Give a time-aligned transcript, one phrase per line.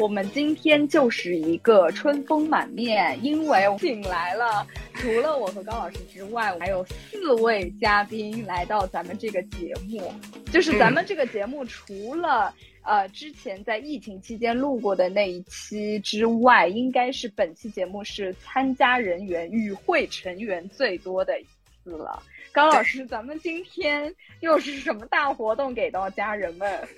[0.00, 4.66] 我们今天就是一个春风满面，因为请来了。
[4.94, 10.10] 除了我和高老师之外，还有四位嘉宾来到咱们这个节目。
[10.50, 12.50] 就是咱们这个节目，除了
[12.82, 21.44] 呃之前在疫情期间录过的那一期之外，应该是本期节目是参加人员与会成员最多的一
[21.84, 22.22] 次了。
[22.52, 26.88] 高老师，咱们今天又是什么大活动给到家人们？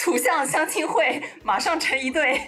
[0.00, 2.40] 图像相亲会，马上成一对。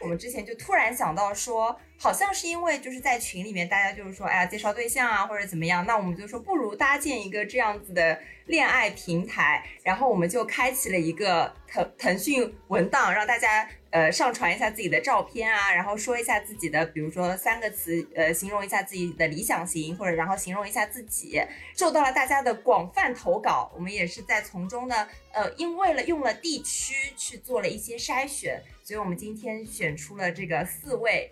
[0.00, 1.80] 我们之前就突然想到说。
[2.02, 21.40] 好像是因为就是在群里面，大家就是说，哎呀，介绍对象啊，或者怎么样，那我们就说不如搭建一个这样子的恋爱平台，然后我们就开启了一个腾腾讯文档，让大家呃上传一下自己的照片啊，然后说一下自己的，比如说三个词，呃，形容一下自己的理想型，或者然后形容一下自己，
[21.76, 31.30] 受到了大家的广泛投稿，我们也是在从中呢，呃，因为了用了地区去做了一些筛选，所以我们今天选出了这个四位。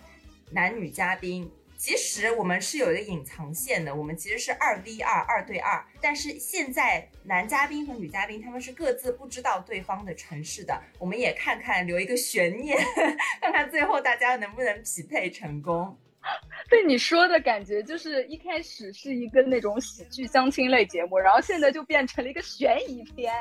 [0.50, 5.82] 男女嘉宾，其实我们是有一个隐藏线的，我们其实是二 v 二，二对二。
[6.00, 12.76] 但是现在男嘉宾和女嘉宾他们是各自不知道对方的城市的，我们也看看留一个悬念，
[13.40, 15.96] 看看最后大家能不能匹配成功。
[16.68, 23.32] 被你说的感觉就是一开始是一个那种喜剧相亲类节目，然后现在就变成了一个悬疑片，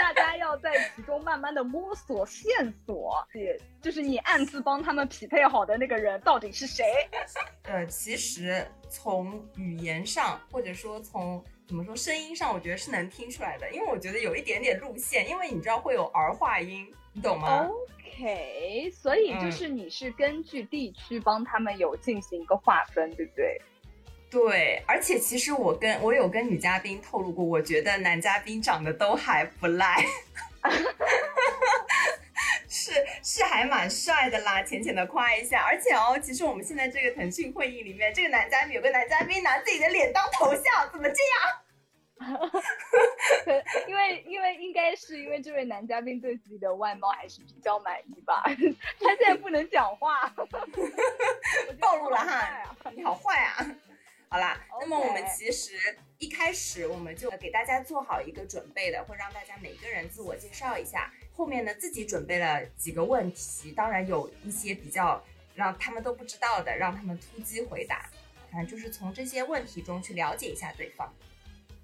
[0.00, 2.50] 大家要在其中慢慢的摸索线
[2.84, 6.84] 索，也就是你暗自帮他们匹配好的那个人到底是谁？
[7.64, 17.68] 呃，其实从语言上或者说从怎么说声音上，我觉得是能听出来的，因为我觉得有一点点路线，因为你知道会有儿化音，你懂吗
[18.14, 23.60] ？OK，所以就是你是根据地区帮他们有进行一个划分，对不对？
[24.28, 30.04] 对，而且其实我跟我有跟女嘉宾透露过，我觉得男嘉宾长得都还不赖，
[32.68, 35.62] 是是还蛮帅的啦，浅浅的夸一下。
[35.62, 41.65] 而且哦，其实我们现在这个腾讯会议里面，这个男嘉宾有个男嘉宾拿自己的脸当头像，怎么这样？
[43.86, 48.42] 因为因为应该是因为这位男嘉宾对自己的外貌还是比较满意吧，
[48.98, 50.26] 他现在不能讲话，
[51.78, 53.66] 暴露了哈，你好坏啊！
[54.28, 55.74] 好啦，那么我们其实
[56.18, 65.22] 一开始我们就给大家做好一个准备的，会让大家每个人自我介绍一下，后面呢自己准备了几个问题，当然有一些比较
[65.54, 68.10] 让他们都不知道的，让他们突击回答，
[68.50, 71.14] 反正就是从这些问题中去了解一下对方。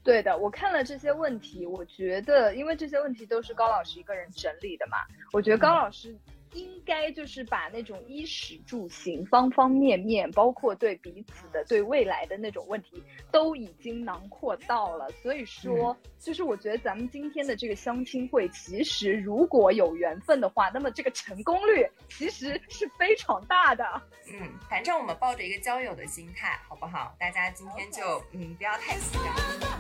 [0.03, 4.99] 对的，我看了这些问题，我觉得，因为这些问题都是高老师一个人整理的嘛，
[5.33, 6.17] 我觉得高老师。
[6.55, 15.09] 应该就是把那种衣食住行方方面面，包括对彼此的、对未来的那种问题，都已经囊括到了。
[15.23, 23.85] 所以说，就是我觉得咱们今天的这个相亲会，其实如果有缘分的话，那么这个成功率其实是非常大的。
[24.31, 27.17] 嗯，反正我们抱着一个交友的心态，好不好？
[27.19, 29.72] 大家今天就嗯，不要太期待。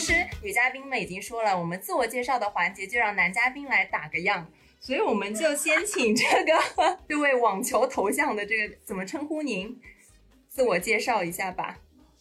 [0.00, 4.50] 实女嘉宾们已经说了，我们自我介绍的环节就让男嘉宾来打个样，
[4.80, 9.78] 所以我们就先请这个这位网球头像的这个怎么称呼您？
[10.48, 11.78] 自我介绍一下吧。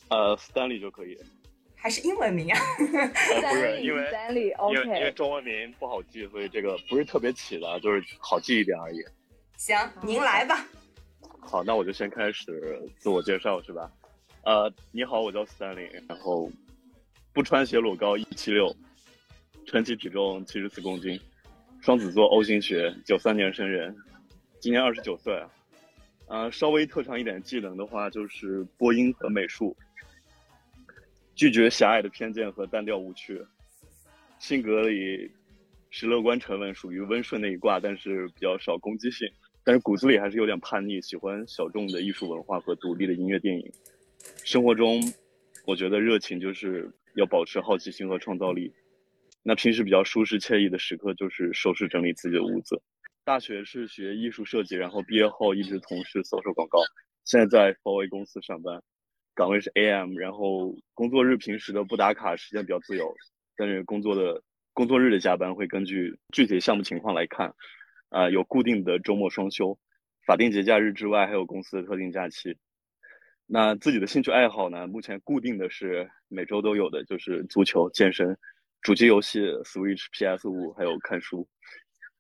[0.10, 1.18] 呃，Stanley 就可以。
[1.76, 2.60] 还是英文名啊？
[2.78, 4.76] 不是，因为 Stanley，OK。
[4.76, 9.02] 因为因为中文名不好记，所以这个不是特别起的，就是好记一点而已。
[9.58, 10.68] 行，您来吧。
[11.40, 13.90] 好，那我就先开始自我介绍，是吧？
[14.44, 16.52] 呃，你好，我叫 Stanley，然后。
[17.40, 18.76] 不穿鞋裸高一七六，
[19.66, 21.18] 称体体重七十四公斤，
[21.80, 23.96] 双子座 O 型血，九三年生人，
[24.60, 25.42] 今年二十九岁。
[26.28, 29.74] 呃，稍微特长一点技能的话，就是播音和美术。
[31.34, 33.42] 拒绝狭隘的偏见和单调无趣。
[34.38, 35.32] 性格里
[35.92, 39.26] 是乐观沉稳，属于温顺那一挂，但是比较少攻击性。
[39.64, 43.72] 但是骨子里还是有点叛逆，喜欢小众的艺术文化和独立的音乐电影。
[44.44, 45.02] 生活中。
[45.66, 48.74] 我觉得热情就是要保持好奇心和创造力。
[49.42, 52.82] 那平时比较舒适惬意的时刻就是收拾整理自己的屋子。
[53.24, 56.80] 大学是学艺术设计，然后毕业后一直从事销售广告，
[57.26, 58.82] 现在在 f a 公司上班，
[59.36, 63.14] 岗位是 AM，然后工作日平时的不打卡时间比较自由，
[63.56, 64.42] 但是工作的
[64.74, 67.54] 工作日的加班会根据具体项目情况来看，
[68.10, 69.78] 啊，有固定的周末双休，
[70.26, 72.58] 法定节假日之外还有公司的特定假期。
[73.52, 74.86] 那自己的兴趣爱好呢？
[74.86, 78.38] 目前固定的是每周都有的，就是足球、健身。
[78.84, 81.48] 主机游戏 Switch、PS 五，还有看书，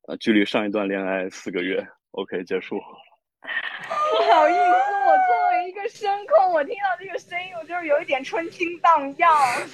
[0.07, 2.79] 呃，距离上一段恋爱四个月，OK，结束。
[3.39, 9.29] 不好意思，我作为一个声控，我听到这个声音，我就是有一点春心荡漾。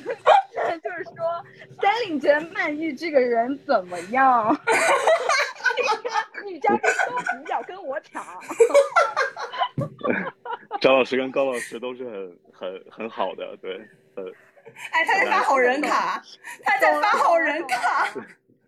[0.84, 1.44] 就是说，
[1.82, 4.54] 三岭觉得曼玉这个人怎么样？
[6.46, 8.24] 女嘉宾都不要跟我抢。
[10.86, 13.74] 张老师跟高老师都是很很很好的，对，
[14.14, 14.24] 呃。
[14.92, 16.22] 哎，他在发好人卡，
[16.64, 18.08] 他在发好人卡。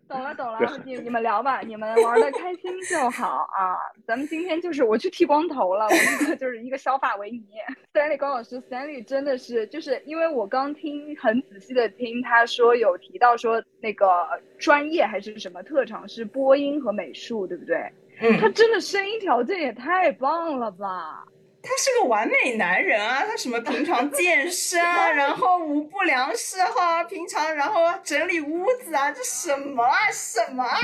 [0.08, 3.76] 懂了懂了，你你们聊吧，你们玩的开心就好啊。
[4.04, 7.46] 咱们今天就是我去剃光头了，我立刻 就是一个小发维尼。
[7.94, 14.26] Stanley 高老师，Stanley 真的是就是因为我刚听很仔细的听他说有提到说那个
[14.58, 17.76] 专业还是什么特长是播音和美术，对不对？
[18.20, 21.24] 嗯，他真的声音条件也太棒了吧！
[21.62, 23.24] 他是个完美男人啊！
[23.26, 24.80] 他什么平常健身，
[25.14, 30.78] 然后无不良嗜好，平常然后整理屋子啊，这什么啊什么啊？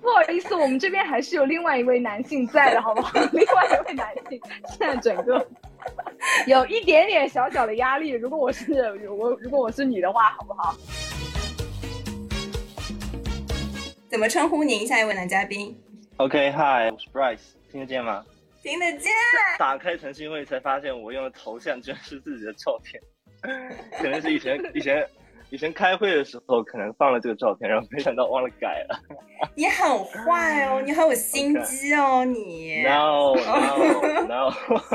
[0.00, 3.18] 不好意思，我们这边还是有另外一位男性在的，好不好？
[3.32, 4.40] 另外一位男性
[4.76, 5.46] 现在整个
[6.46, 8.10] 有一点点小小的压力。
[8.10, 8.72] 如果我是
[9.08, 10.74] 我，如果我是你的话，好不好？
[14.08, 14.86] 怎么称呼您？
[14.86, 15.78] 下一位男嘉宾
[16.16, 18.24] ？OK，Hi，我是 Bryce，听得见吗？
[18.64, 19.12] 听得见。
[19.58, 22.98] 打开腾讯会才发现，我用的头像居然是自己的照片，
[23.98, 25.06] 可能是以前以前
[25.50, 28.98] 以前开会的时候可能放了这个照片，然后没想到忘了改了。
[29.54, 32.82] 你很坏哦，你很有心机哦，你。
[32.84, 33.34] No
[34.26, 34.54] no no。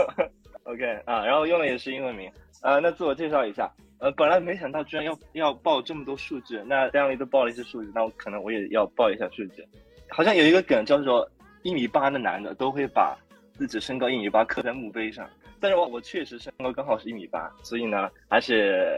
[0.65, 2.31] OK 啊，然后用的也是英文名。
[2.63, 3.71] 呃，那自我介绍一下。
[3.99, 9.63] 呃，本来没想到居然要要报这么多数据，那这样都报了一些数据，那我可能我也要报一下数据。
[10.09, 11.29] 好像有一个梗叫做
[11.61, 13.15] 一米八的男的都会把。
[13.59, 15.29] 自己身高一米八刻在墓碑上，
[15.59, 18.97] 但是我我确实身高刚好是一米八，所以呢，而且，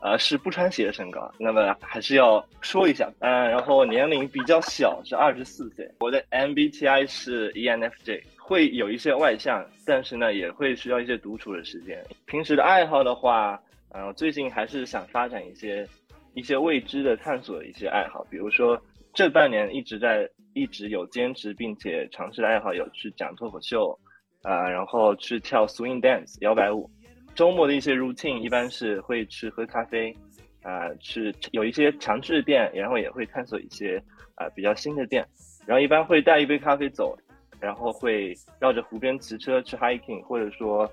[0.00, 1.30] 呃，是不穿鞋的身高。
[1.38, 5.86] 那么还是要说一下，嗯，然后年龄比较小，是二十四岁。
[6.00, 12.02] 我的 MBTI 是 ENFJ，会有一些外向，但是呢，也会需要一些独处的时间。
[12.24, 13.60] 平时的爱好的话，
[13.90, 15.86] 嗯，最近还是想发展一些
[16.32, 18.82] 一些未知的探索的一些爱好，比如说
[19.12, 20.26] 这半年一直在。
[20.60, 23.98] 一直有坚持并且尝试的爱好有去讲脱口秀，
[24.42, 26.90] 啊，然后去跳 swing dance 摇摆舞。
[27.34, 30.14] 周末的一些 routine 一般是会去喝咖啡，
[30.62, 34.02] 啊，去有一些常去的店，然后也会探索一些
[34.34, 35.26] 啊比较新的店。
[35.66, 37.16] 然后一般会带一杯咖啡走，
[37.58, 40.90] 然后会绕着湖边骑车去 hiking，或者说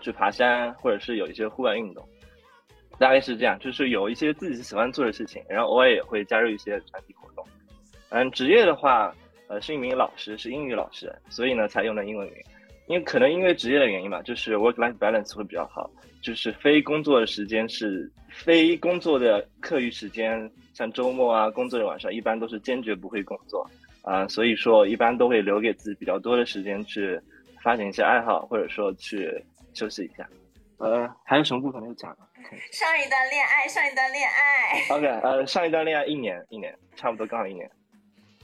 [0.00, 2.08] 去爬山，或者是有一些户外运动。
[2.98, 7.44] 大概是这样，就是有一些自己喜欢做的事情，然后偶尔也会加入一些团体活动。
[8.10, 9.14] 嗯，职业的话，
[9.48, 12.36] 呃，是一名老师，是英语老师，所以呢才用的英文名。
[12.86, 15.88] 因为可能因为职业的原因吧，就是 work-life balance 会比较好，
[16.20, 23.64] 就是非工作的时间是非工作的课余时间，像周末啊、工作的晚上，一般都是坚决不会工作
[24.02, 27.16] 啊，所以说一般都会留给自己比较多的时间去
[27.62, 29.32] 发展一些爱好，或者说去
[29.72, 30.28] 休息一下。
[30.78, 32.10] 呃，还有什么部分没有讲？
[32.72, 34.96] 上一段恋爱，上一段恋爱。
[34.96, 37.70] OK，呃，上一段恋爱一年，一年，差不多刚好一年。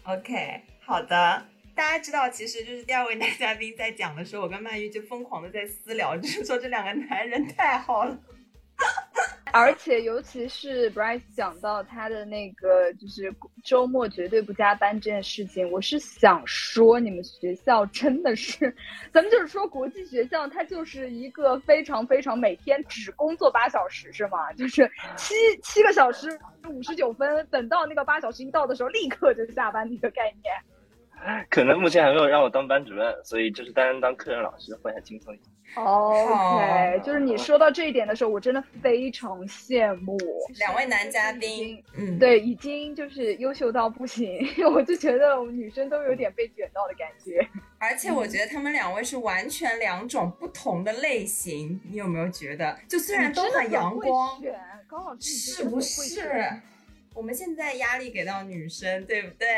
[0.09, 1.45] OK，好的。
[1.75, 8.17] 大家知道，其实就是第二位男嘉宾在讲的时候，我跟曼玉就疯狂的在私聊，就是说这两个男人太好了。
[9.53, 18.75] 而且，尤其是 Bryce 讲到他的那个，就是周末绝对不加班这件事情，我是想说，你们学校真的是，
[19.15, 24.53] 咱们就是说国际学校，它就是一个非常非常每天只工作八小时，是吗？
[24.53, 30.53] 就是七七个小时五十九分，等到那个八小时一到的时候，立刻就下班的一个概念。
[31.51, 35.45] 可能目前还没有让我当班主任，所以就是担任当课任老师会很轻松一些。
[35.75, 40.17] OK，就是你说到这一点的时候，我真的非常羡慕
[40.59, 41.83] 两位男嘉宾。
[41.99, 44.39] 嗯，对，已经就是优秀到不行，
[44.73, 47.47] 我就觉得我们女生都有点被卷到的感觉。
[47.79, 52.79] 而且我觉得他们两位是完全两种不同的类型，你有没有觉得？
[52.89, 54.41] 就虽然都很阳光，
[55.21, 56.23] 是不是？
[57.13, 59.49] 我们现在压力给到女生，对不对？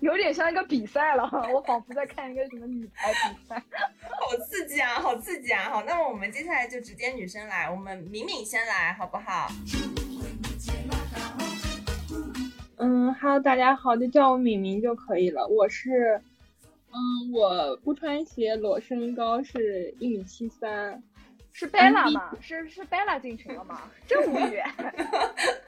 [0.00, 3.60] 有点像一个比赛了，我仿佛在看一个什么女排比赛，
[4.00, 5.70] 好刺激啊，好刺激啊！
[5.70, 9.48] 好，那么我们接下来就直接女生来，我们敏敏先来，好不好？
[12.76, 15.44] 嗯，Hello，大家好，就叫我敏敏就可以了。
[15.48, 16.22] 我是，
[16.92, 21.02] 嗯，我不穿鞋，裸身高是一米七三。
[21.52, 22.36] 是 Bella 吗？
[22.40, 23.82] 是是 Bella 进群了吗？
[24.06, 24.62] 真无语。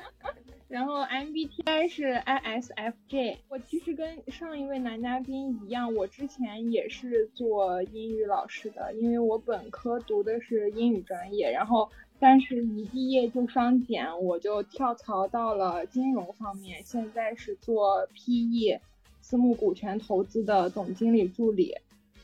[0.70, 3.38] 然后 MBTI 是 ISFJ。
[3.48, 18.80] 我其实跟上一位男嘉宾一样，我之前也是做英语老师的，因为我本科读的是英语专业，然后但是一毕业就双减，我就跳槽到了金融方面，现在是做 PE
[19.20, 21.74] 私募股权投资的总经理助理。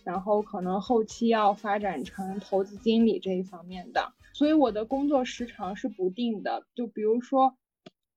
[0.05, 6.65] 然后可能后期要发展成投资经理这一方面的，所以我的工作时长是不定的。
[6.77, 7.57] 就比如说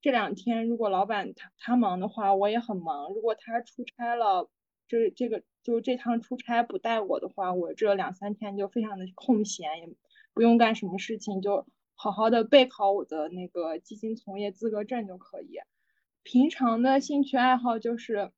[0.01, 4.49] 这两天，如果老板他他忙的话，我也很忙；如果他出差了，
[4.87, 9.89] 这这个就这趟出差不带我的话，我这两三天就非常的空闲，也
[10.33, 11.65] 不用干什么事情，就
[11.95, 15.59] 好好的备考我的那个基金从业资格证就可以。
[16.23, 18.31] 平常的兴趣爱好就是。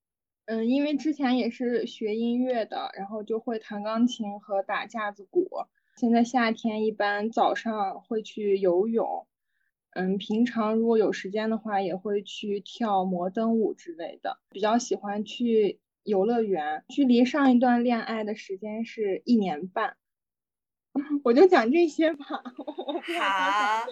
[0.46, 5.48] 嗯，因为之前也是学音乐的，然后就会弹钢琴和打架子鼓。
[5.96, 9.27] 现在夏天一般早上会去游泳，
[9.93, 14.39] 嗯，平常如果有时间的话，也会去跳摩登舞之类的。
[14.50, 16.83] 比较喜欢去游乐园。
[16.89, 19.98] 距离上一段恋爱的时间是一年半，
[21.24, 22.25] 我就讲这些吧。
[22.25, 23.86] 好。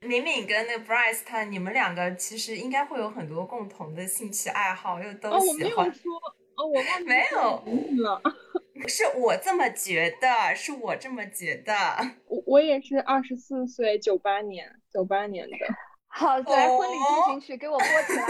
[0.00, 5.40] 敏敏跟那个 Bryce，他你们两个其实应该会有很多共同的兴趣爱好，又都喜欢。
[5.46, 6.12] 哦，我没有说，
[6.56, 6.74] 哦，我
[7.06, 8.22] 没有了。
[8.88, 11.74] 是我这么觉得，是我这么觉得。
[12.26, 15.56] 我我也是二十四岁，九八年，九八年的。
[16.06, 18.26] 好，来婚礼进行曲给我播起来，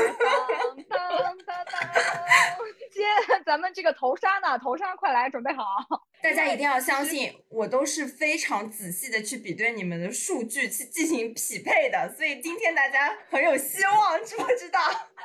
[0.88, 1.74] 当当当当。
[2.90, 3.02] 接
[3.44, 5.64] 咱们这个头纱呢，头纱快来，准备好。
[6.22, 12.10] 大家一定要相信，我都是非常仔细的去比对你们的数据，去进行匹配的。
[12.16, 14.80] 所以今天大家很有希望，知不知道？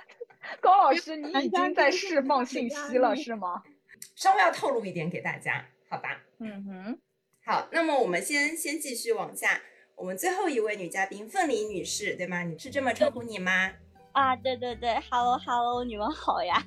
[0.59, 3.63] 高老师，你已经在释放信息了，是吗？
[4.19, 6.21] 稍微要透露一点给大家，好吧？
[6.39, 6.99] 嗯哼。
[7.45, 9.61] 好，那么我们先先继续往下。
[9.95, 12.43] 我们最后一位女嘉宾凤梨女士，对吗？
[12.43, 13.71] 你是这么称呼你吗？
[14.11, 16.61] 啊，对对对，Hello Hello，你们好呀，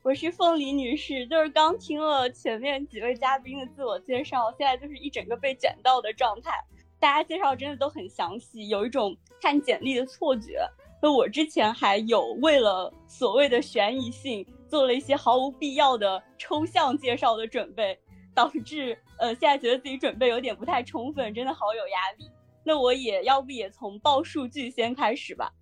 [0.00, 1.26] 我是凤梨女士。
[1.26, 6.52] 就是刚听了前面几位嘉宾的自我介绍，现在就是一整个被卷到的状态。
[6.98, 10.66] 大家介绍真的都很详细，有一种看简历的错觉。
[11.02, 17.96] 那我之前还有为了所谓的悬疑性，做了一些毫无必要的抽象介绍的准备，
[18.34, 22.28] 导致呃现在觉得自己准备有点不太充分，真的好有压力。
[22.64, 25.52] 那我也要不也从报数据先开始吧。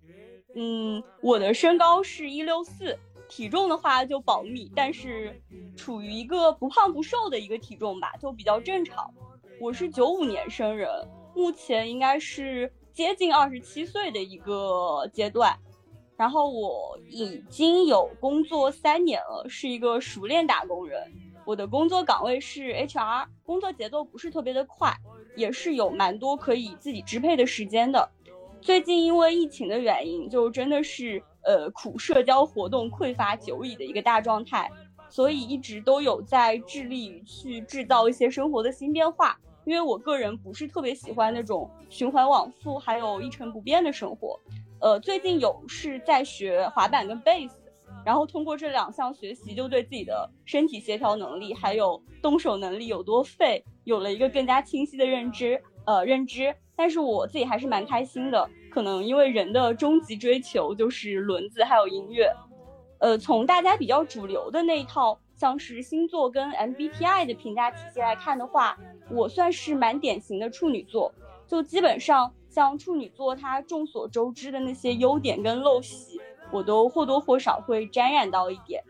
[0.55, 2.97] 嗯，我的身高是一六四，
[3.29, 5.39] 体重的话就保密，但是
[5.77, 9.13] 处于一个不胖不瘦的一个体重吧，就比较正常。
[9.59, 10.89] 我是九五年生人，
[11.35, 15.55] 目前应该是接近二十七岁的一个阶段。
[16.17, 21.11] 然后我已经有工作三年了，是一个熟练打工人。
[21.45, 24.93] 我的工作岗位是 HR，工作节奏不是特别的快。
[25.35, 28.07] 也是有蛮多可以自己支配的时间的。
[28.61, 34.71] 最近因为疫情的原因，就真的是呃苦社交活动匮乏久矣的一个大状态，
[35.09, 39.35] 所以一直都有在致力于去制造一些生活的新变化。
[39.65, 44.39] 因为我个人不是特别喜欢那种循环往复还有一成不变的生活。
[44.83, 47.55] 呃，最近有是在学滑板跟贝斯，
[48.05, 53.63] 然后通过这两项学习，就对自己的身体协调能力还有动手能力有多废。
[53.85, 58.49] 有了一个更加清晰的认知，呃，认知，但是我自己还是蛮开心的。
[58.69, 62.29] 可能因为人的终极追求就是轮子还有音乐，
[62.99, 68.77] 呃，从大家比较主流的那一套，像是星座跟 MBTI 的评价体系来看的话，
[69.09, 71.13] 我算是蛮典型的处女座。
[71.47, 78.83] 就基本上像处女座，它众所周知的那些优点跟陋习，我都或多或少会沾染到一点。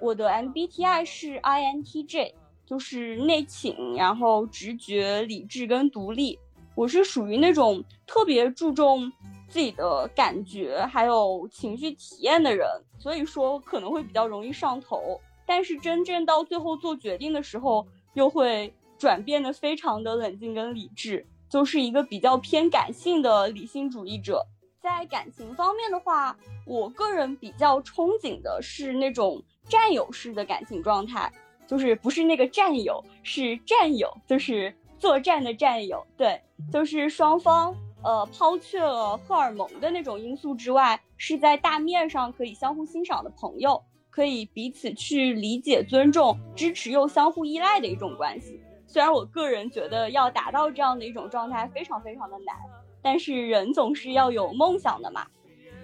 [0.00, 2.32] 我的 MBTI 是 INTJ。
[2.64, 6.38] 就是内倾，然后直觉、理智跟独立。
[6.74, 9.12] 我是属于那种特别注重
[9.46, 12.66] 自己的感觉还有情绪体验的人，
[12.98, 15.20] 所以说可能会比较容易上头。
[15.44, 24.42] 但是真正到最后做决定的时候，又会转变的非常的冷静跟理智，就是一个比较偏感性的理性主义者。
[24.80, 31.30] 在感情方面的话，我个人比较憧憬的是那种占有式的感情状态。
[31.66, 36.02] 就是不是那个战友，是战友，就是作战的战友。
[36.16, 36.40] 对，
[36.72, 43.82] 就是双方呃抛却了荷尔蒙的那种因素之外，是在大面上可以相互欣赏的朋友。
[44.10, 48.60] 可以彼此去理解、尊重、支持又相互依赖的一种关系。
[48.92, 52.54] 虽然我个人觉得要达到这样的一种状态非常非常的难，
[53.00, 55.26] 但是人总是要有梦想的嘛。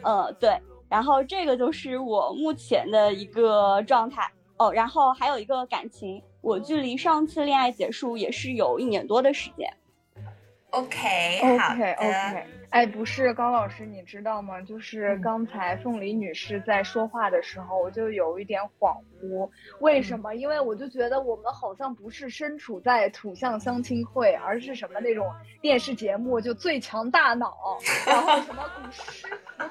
[0.02, 0.60] 呃，对。
[0.90, 4.70] 然后这个就是我目前的一个状态哦。
[4.70, 9.74] 然后还有一个感情，我距离上次恋爱结束也是有一年多的时间。
[10.70, 12.46] OK，OK，OK。
[12.70, 14.60] 哎，不是高老师，你知道吗？
[14.60, 19.50] 就是刚才凤梨女士在说话的时候，我就有一点恍惚。
[19.80, 20.34] 为什么？
[20.34, 25.26] 因为我就觉得我们好像不是身处在土象相亲会，而是什么那种
[25.62, 29.28] 电视节目，就最强大脑，然后什么古诗词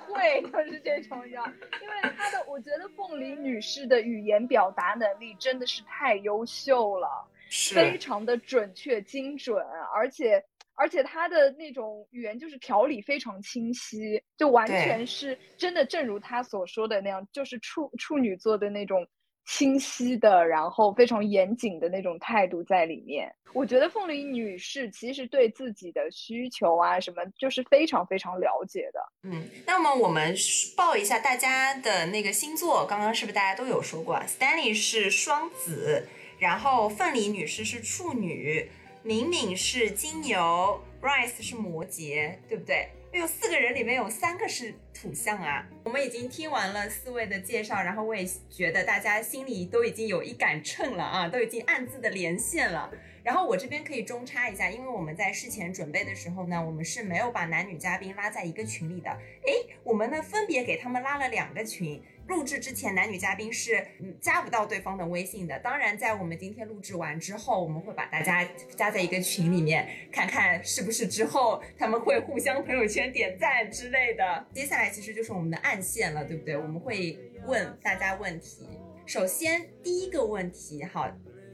[0.07, 1.45] 会， 就是这种样。
[1.79, 7.27] 因为她的，我觉得凤梨女士的语言表达能力真的是太优秀了，
[7.75, 9.63] 非常的准确精准，
[9.93, 10.43] 而且。
[10.77, 19.05] 而且他的那种语言就是条理非常清晰，就完全是真的，正如他所说的那样，就是处处女座的那种
[19.47, 23.33] 清晰的，然后非常严谨的那种态度在里面。
[23.53, 28.99] 我觉得凤梨女士其实对自己的需求啊什么，就是非常非常了解的。
[29.23, 30.35] 嗯，那么我们
[30.75, 36.07] 报一下大家的那个星座，刚刚是不是大家都有说过？Stanley 是双子，
[36.37, 38.69] 然后凤梨女士是处女。
[39.03, 42.89] 敏敏是金牛，Rice 是摩羯，对不对？
[43.13, 45.65] 有四个人里面有三个是土象啊。
[45.85, 52.91] 我们已经听完了四位的介绍，然后我也觉得大家心里都已经有一杆秤了啊，都已经暗自的连线了。
[53.23, 59.09] 然后我这边可以中插一下，因为我们在事前准备的时候呢，我们是没有把男女嘉宾拉在一个群里的。
[59.45, 62.01] 诶，我们呢分别给他们拉了两个群。
[62.27, 63.85] 录制之前，男女嘉宾是
[64.19, 65.57] 加不到对方的微信的。
[65.59, 74.45] 当然，在我们今天录制完之后，我们会把大家加在一个群里面，看看是不是之后他们会互相朋友圈点赞之类的。
[74.53, 76.57] 接下来其实就是我们的暗线了，对不对？
[76.57, 78.67] 我们会问大家问题。
[79.05, 81.09] 首先第一个问题，好，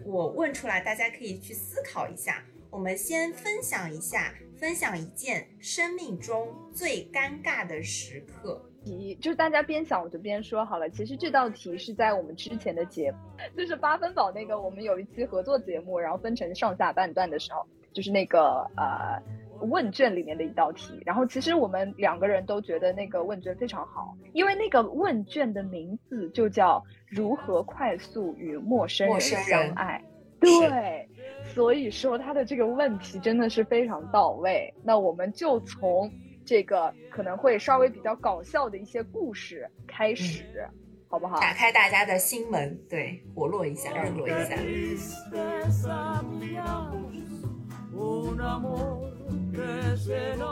[0.05, 2.43] 我问出来，大家可以去思考一下。
[2.71, 8.72] 我们先分享一下，分享一件生命中最尴尬的时刻。
[8.83, 10.89] 题就是大家边想我就边说好了。
[10.89, 13.17] 其实这道题是在我们之前的节目，
[13.57, 19.21] 就是八分饱那个，我们有一期合作节目，然后分成上下半段的时候，就是那个呃
[19.61, 21.01] 问卷里面的一道题。
[21.05, 30.03] 然后其实我们两个人都觉得那个问卷非常好，因为那个问卷的名字就叫如何快速与陌生人相爱。
[30.39, 31.07] 对，
[31.53, 34.73] 所以说他的这个问题真的是非常到位。
[34.83, 36.11] 那我们就从。
[36.45, 40.67] 这个可能会稍微比较搞笑的一些故事开始，
[41.07, 41.39] 好不好？
[41.39, 44.55] 打开大家的心门，对，活络一下，热络一下。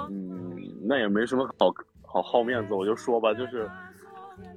[0.10, 1.74] 嗯，那也没什么好
[2.04, 3.70] 好好面子，我就说吧，就是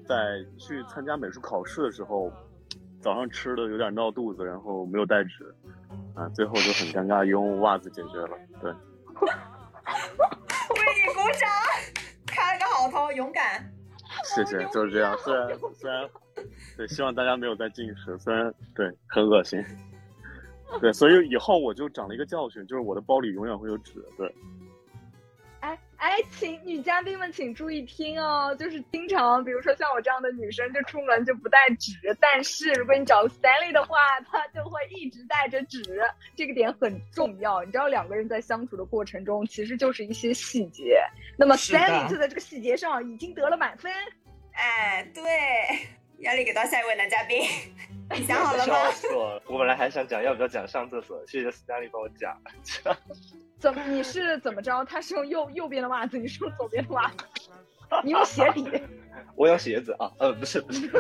[0.07, 2.31] 在去参加美术考试的时候，
[3.01, 5.55] 早上吃的有点闹肚子，然后没有带纸，
[6.15, 8.73] 啊，最后就很尴尬，用袜子解决了，对。
[11.25, 11.49] 鼓掌，
[12.27, 13.65] 开了个好头，勇敢。
[14.25, 15.17] 谢谢，就是这样。
[15.17, 16.07] 虽然虽然，
[16.77, 18.19] 对， 希望大家没有在进食。
[18.19, 19.65] 虽然对，很恶心。
[20.83, 24.05] 对，所以以后我就长了一个教训，就是我的包里永远会有纸。
[24.19, 24.35] 对。
[26.05, 33.97] 哎，请女嘉宾们请注意听哦，就是经常，比如说像我这样的女生，就出门就不带纸，但是如果你找 Stanley 的话，
[34.31, 35.83] 他就会一直带着纸，
[36.37, 37.65] 这个点很重要。
[37.65, 41.03] 你知道，两个人在相处的过程中，其实就是一些细节。
[41.39, 43.91] 那么 Stanley 就在这个细节上已经得了满分。
[44.53, 45.23] 哎，对，
[46.25, 47.43] 压力给到下一位男嘉宾，
[48.17, 48.75] 你想好了吗？
[49.15, 52.37] 我我本来还想讲要不要讲上厕所，谢谢 Stanley 帮我讲。
[53.59, 53.83] 怎么？
[53.87, 54.83] 你是怎么着？
[54.85, 57.17] 他是用右右边的袜子，你是用左边的袜子？
[58.03, 58.67] 你用鞋底？
[59.37, 60.91] 我用鞋子啊， 呃，不是不是。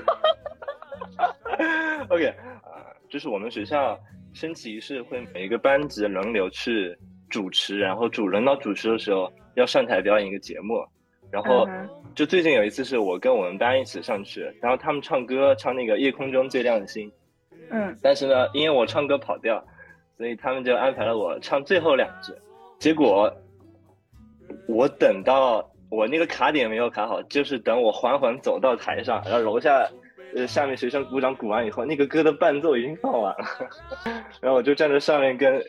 [2.10, 2.26] OK，
[2.62, 3.98] 啊，就是我们学校
[4.34, 6.96] 升旗仪式会每一个班级轮流去
[7.30, 10.86] 主持，然后主轮到主持的时候要上台表演一个节目，
[11.30, 11.66] 然后
[12.14, 17.10] 就最近有一次是我跟我们班一起上去，然后他们唱歌唱那个夜空中最亮的星，
[17.70, 19.62] 嗯，但是呢，因为我唱歌跑调，
[20.16, 22.32] 所以他们就安排了我唱最后两句。
[22.78, 23.32] 结果，
[24.68, 29.88] 我等到我那个卡点没有卡好，就是等我缓缓走到台上，然后楼下，
[30.36, 33.46] 呃，下面学生鼓掌鼓完以后，那个歌的伴奏已经放完了，
[34.40, 35.60] 然后我就站在上面跟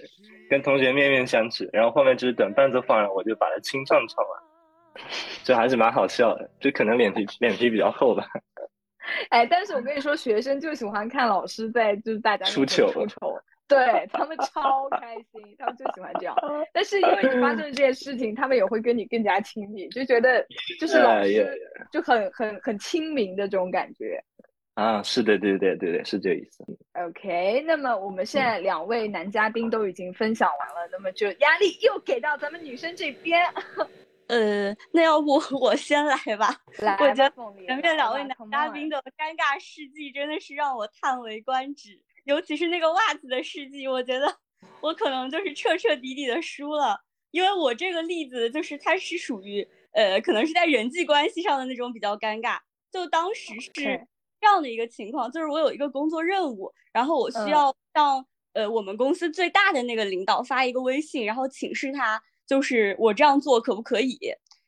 [0.50, 4.44] 跟同学面面相觑，然后后面就是等伴奏放完，我就把它清唱唱完，
[5.44, 8.26] 这还是蛮好笑的，就可能脸皮脸皮比较厚吧。
[9.30, 13.40] 哎，但是我跟你说，学生就喜欢看老师在就是大家出糗出丑。
[13.68, 16.36] 对他们超开心，他们就喜欢这样。
[16.72, 20.46] 但是因为你发生这件事情，他们也会跟你更加亲密，就觉得
[20.80, 21.60] 就是老师
[21.92, 24.24] 就很很很亲民的这种感觉。
[24.76, 26.64] 啊，是的，对对对对，是这个意思。
[26.94, 33.42] OK，那么我们现在两位男嘉宾都已经分享完了，那么就压力又给到咱们女生这边。
[34.28, 36.56] 呃，那要不 我先来吧。
[36.80, 37.36] 来吧，我觉得
[37.66, 44.36] 前面两位男嘉宾的尴尬事迹真的是让我叹为观止，尤其是那个袜子的事迹，我觉得
[44.82, 47.00] 我可能就是彻彻底底的输了，
[47.32, 52.60] 因为我这个例子就是它是属于呃，可能是在人际关系上的那种比较尴尬。
[52.92, 64.18] 就当时是这样的一个情况，就是我有一个工作任务，然后我需嗯要向、呃我们公司最大的那个领导发一个微信，然后请示他就是我这样做可不可以。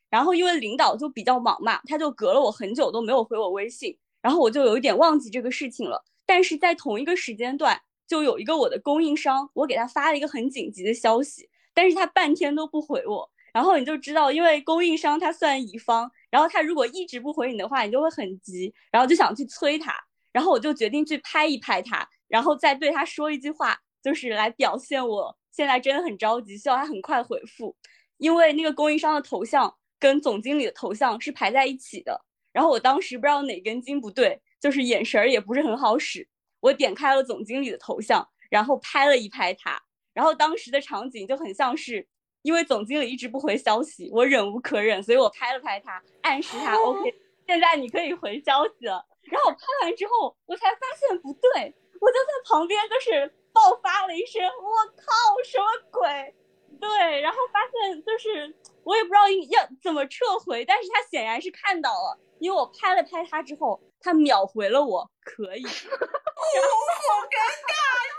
[0.09, 6.03] 然后因为领导就比较忙嘛，他就隔了我很久都没有回我微信，然后我就有一点忘记这个事情了。
[6.25, 13.29] 但是在同一个时间段，就有一个我的供应商，我给他发了一个很紧急的消息，但是他半天都不回我。
[13.53, 19.93] 然后你就知道，因为供应商他算乙方，然后他如果一直不回你的话，你就会很急，然后就想去催他。
[20.31, 27.75] 然后我就决定去拍一拍他，然后再对他说一句话，就是来表现我现在真的很着急，需要他很快回复。
[28.17, 36.27] 因为那个供应商的头像跟总经理的头像是排在一起的，然后我当时不知道哪根筋不对，就是眼神儿也不是很好使。
[36.59, 39.81] 我点开了总经理的头像，然后拍了一拍他，
[40.13, 42.07] 然后当时的场景就很像是，
[42.43, 47.11] 因为总经理一直不回消息，我忍无可忍，所以我拍了拍他，暗示他、OK，
[47.47, 49.03] 现在你可以回消息了。
[49.23, 55.03] 然后我拍完之后，我才发现不对，我就在旁边就是爆发了一声：“我靠，
[55.43, 56.35] 什么鬼？”
[56.79, 67.73] 对，然后发现就是我也不知道要怎么撤回，但是他显然是看到了，因为我拍了拍他之后，他秒回了我可以， 好尴尬，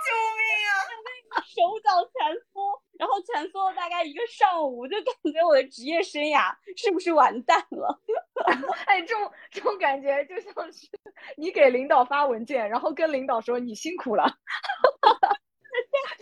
[0.05, 1.39] 救命啊！
[1.45, 8.01] 手脚蜷缩，然后蜷缩了大概一个上午，就感觉我的职业生涯是不是完蛋了？
[8.87, 10.89] 哎，这种这种感觉就像是
[11.37, 14.35] 你给领导发文件，然后跟领导说你辛苦了，就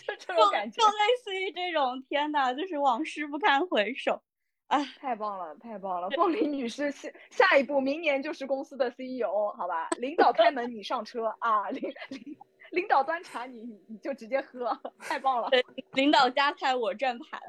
[0.18, 0.86] 这种就感觉就。
[0.88, 4.22] 类似于这种，天呐，就是往事不堪回首。
[4.68, 6.10] 哎，太棒了，太棒了！
[6.10, 9.88] 凤梨女士下下一步，明年就是公司的 CEO，好吧？
[9.98, 11.70] 领导开门，你上车啊！
[11.70, 12.36] 领领
[12.72, 15.48] 领导端茶，你你你就直接喝，太棒了！
[15.92, 17.40] 领导夹菜我转盘，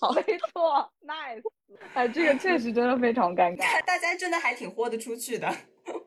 [0.00, 0.22] 好，没
[0.52, 1.42] 错，nice。
[1.94, 3.80] 哎，这个确实真的非常尴尬。
[3.84, 5.48] 大家真的还挺豁得出去的，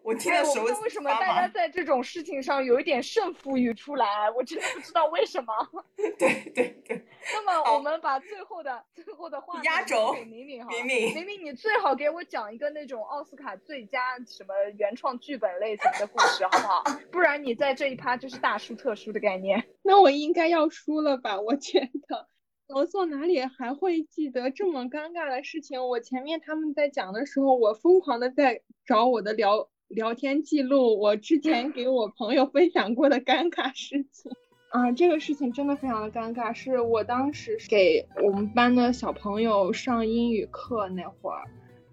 [0.07, 1.49] 我听哎，我得手不知道为什么大家。
[1.49, 5.53] 在这种事情上有一点胜负欲出来，我真的不知道为什么。
[6.17, 16.83] 对对对，那么我们把最后的最后的话压轴给明明哈，明明明明你最好给我讲一个那种奥斯卡最佳什么原创剧本类型的故事，好不好？
[17.11, 19.61] 不然你在这一趴就是大输特输的概念。
[19.81, 21.37] 那我应该要输了吧？
[21.41, 22.29] 我觉得，
[22.67, 25.85] 我坐哪里还会记得这么尴尬的事情？
[25.85, 34.31] 我前面他们在讲的时候，我疯狂的在找我的聊聊天记录，我之前给我朋友分享过的尴尬事情。
[34.69, 41.45] 啊，这个事情真的非常的尴尬，是我当时给我们班的小朋友上英语课那会儿，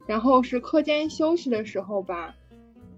[0.09, 2.35] 然后是课间休息的时候吧，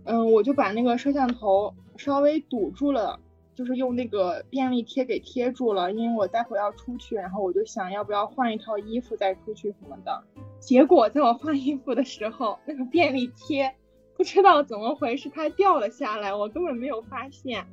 [0.05, 3.21] 嗯，我就把那个摄像头稍微堵住了，
[3.55, 10.25] 就是用那个便利贴给贴住了，因为我待会要出去，然后我就想要不要换一套衣服再出去什么的。
[10.59, 13.73] 结果在我换衣服的时候，那个便利贴
[14.17, 17.67] 不知道怎么回事，它掉了下来，我根本没有发现。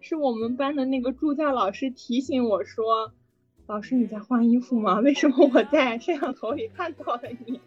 [0.00, 3.12] 是我们班的那个助教老师提醒我说
[3.66, 5.00] ：“老师你在换衣服吗？
[5.00, 7.60] 为什么我在摄像头里看到了你？”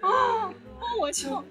[0.00, 1.42] 啊，那我就。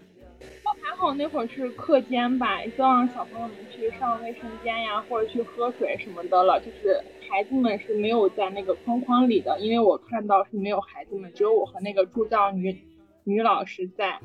[0.63, 6.59] 那还好那会儿是课间吧，就让小朋友们去上卫生间呀，或者去喝水什么的了。
[6.61, 12.81] 就是孩子们是没有在那个框框里的，因为我看到是没有孩子们，只有我和那个助教女
[13.25, 14.19] 女老师在。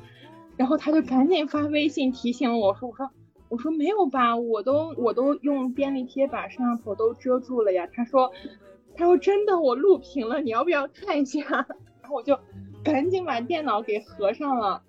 [0.56, 3.10] 然后他就赶紧发微信提醒我说：“我说
[3.48, 8.32] 我说没有吧，我都我都用便利贴把摄像头都遮住了呀。”他说
[8.96, 11.40] ：“他说真的，我录屏了，你要不要看一下？”
[12.02, 12.38] 然后我就
[12.84, 14.82] 赶紧把电脑给合上了。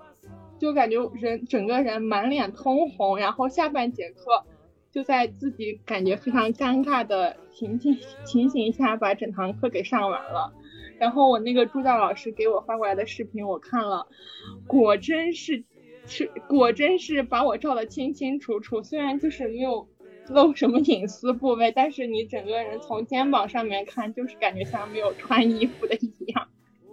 [0.59, 4.43] 就感觉人整个人满脸通红，然后下半节课
[4.91, 10.51] 就在自己感觉非常尴尬的情境情形下把整堂课给上完了。
[10.99, 14.07] 然后我那个助教老师给我发过来的视频我看了，
[14.67, 15.63] 果真是
[16.05, 19.87] 是果真是把我照的清清楚楚，虽然就是没有
[20.29, 26.47] 露什么隐私部位，但是你整个人从肩膀上面看，就是感觉像没有穿衣服的一样。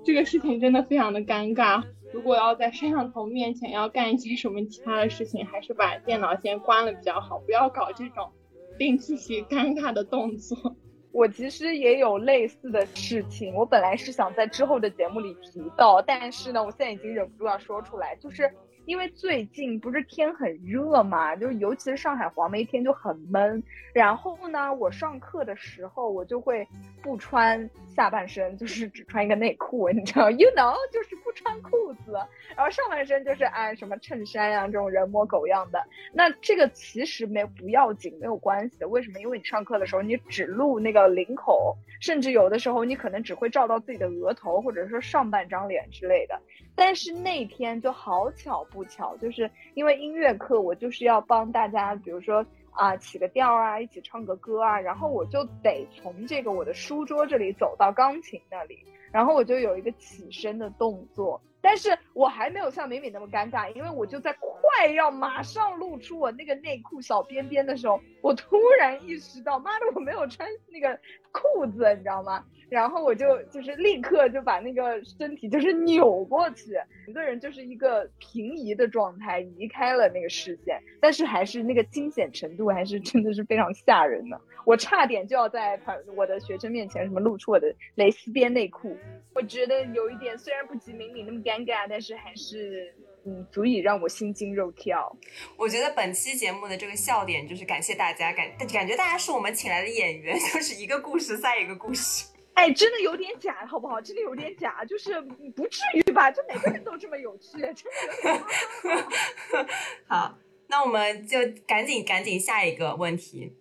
[0.05, 1.83] 这个事情真的非常的尴尬。
[2.13, 8.31] 如果要在摄像头面前要干一些什么其他的事情，还是把电脑先关了比较好，不要搞这种
[8.79, 10.77] 令自己尴尬的动作。
[11.15, 18.53] 我其实也有类似的事情，我本来是想在之后的节目里提到，但是呢，我现在已经忍不住要说出来，就是
[18.87, 23.63] 因为最近不是天很热嘛，就是尤其是上海黄梅天就很闷。
[23.93, 26.67] 然后呢，我上课的时候我就会
[27.03, 32.13] 不穿下半身，就是只穿一个内裤，你知道，you know，就是不穿裤子，
[32.57, 35.81] 然后上半身就是哎什么衬衫呀这种人模狗样的。
[36.13, 38.89] 那这个其实没不要紧，没有关系的。
[38.89, 39.21] 为什么？
[39.21, 46.39] 因为你上课的时候你只露那个领口，甚至有的时候你可能只会照到自己的额头，或者说上半张脸之类的。
[46.77, 58.79] 但是那天就好巧不巧，就是因为音乐课，我就是要帮大家，比如说啊起个调啊，一起唱个歌啊，然后我就得从这个我的书桌这里走到钢琴那里，
[59.13, 71.01] 然后我就有一个起身的动作，但是我还没有像美美那么尴尬，因为我就在快要马上露出我那个内裤小边边的时候，我突然意识到，妈的，我没有穿那个
[71.33, 72.45] 裤子，你知道吗？
[72.69, 76.73] 然后我就就是立刻就把那个身体就是扭过去，
[77.07, 85.81] 整个人就是一个平移的状态，移开了那个视线，但是还是那个惊险程度还是真的是非常吓人的，我差点就要在
[86.15, 88.97] 我的学生面前什么露出我的蕾丝边内裤，
[89.35, 92.95] 我觉得有一点虽然不及敏敏那么尴尬，但是还是
[93.27, 95.15] 嗯足以让我心惊肉跳。
[95.57, 102.27] 我觉得本期节目的这个笑点就是感谢大家，感感觉大家是我们请来的演员， 就是一个故事赛一个故事。
[102.55, 104.01] 哎，真的有点假，好不好？
[104.01, 105.21] 真的有点假，就是
[105.57, 106.31] 不至于吧？
[106.31, 109.67] 就每个人都这么有趣，真的。
[110.07, 113.53] 好，那我们就赶紧赶紧下一个问题。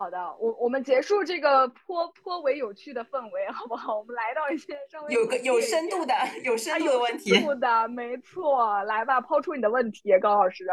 [0.00, 3.98] 好的，我我们结束这个颇颇为有趣的氛围，好不好？
[3.98, 7.28] 我们来到一些稍微有个有深度的、有深度的问题。
[7.28, 8.82] 有深度的，没错。
[8.84, 10.64] 来吧，抛出你的问题，高老师。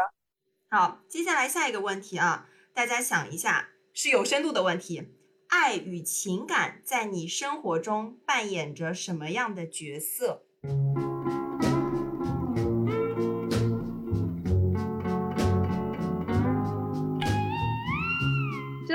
[0.70, 5.06] 好，接下来下一个问题啊，大家想一下，是有深度的问题。
[5.48, 10.46] 爱与情感在你生活中扮演着什么样的角色？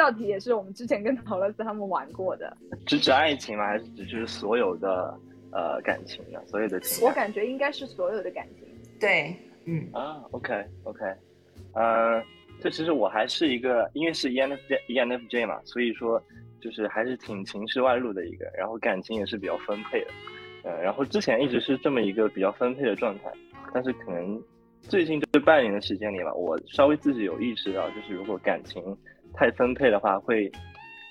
[0.04, 2.56] 道题也是我们之前跟陶乐斯他们玩过的。
[2.86, 3.66] 只指爱情吗？
[3.66, 5.18] 还是指就是所有的
[5.52, 6.40] 呃感情呢？
[6.46, 7.08] 所有的情？
[7.08, 8.68] 我感觉应该是所有的感情。
[9.00, 9.36] 对，
[9.66, 11.06] 嗯啊，OK OK，
[11.74, 12.22] 呃，
[12.60, 16.22] 这其实我还是一个，因为是 ENFJ ENFJ 嘛，所以说。
[16.64, 20.12] 就是还是挺情绪外露的一个，然后感情也是比较分配的，
[20.64, 23.30] 呃，然后之前一直是这么一个比较分配的状态，
[23.74, 24.42] 但是可能
[24.80, 28.82] 最近这半年的时间里吧，我稍微自己有意识到，就是如果感情
[29.34, 30.52] 太分配的话，会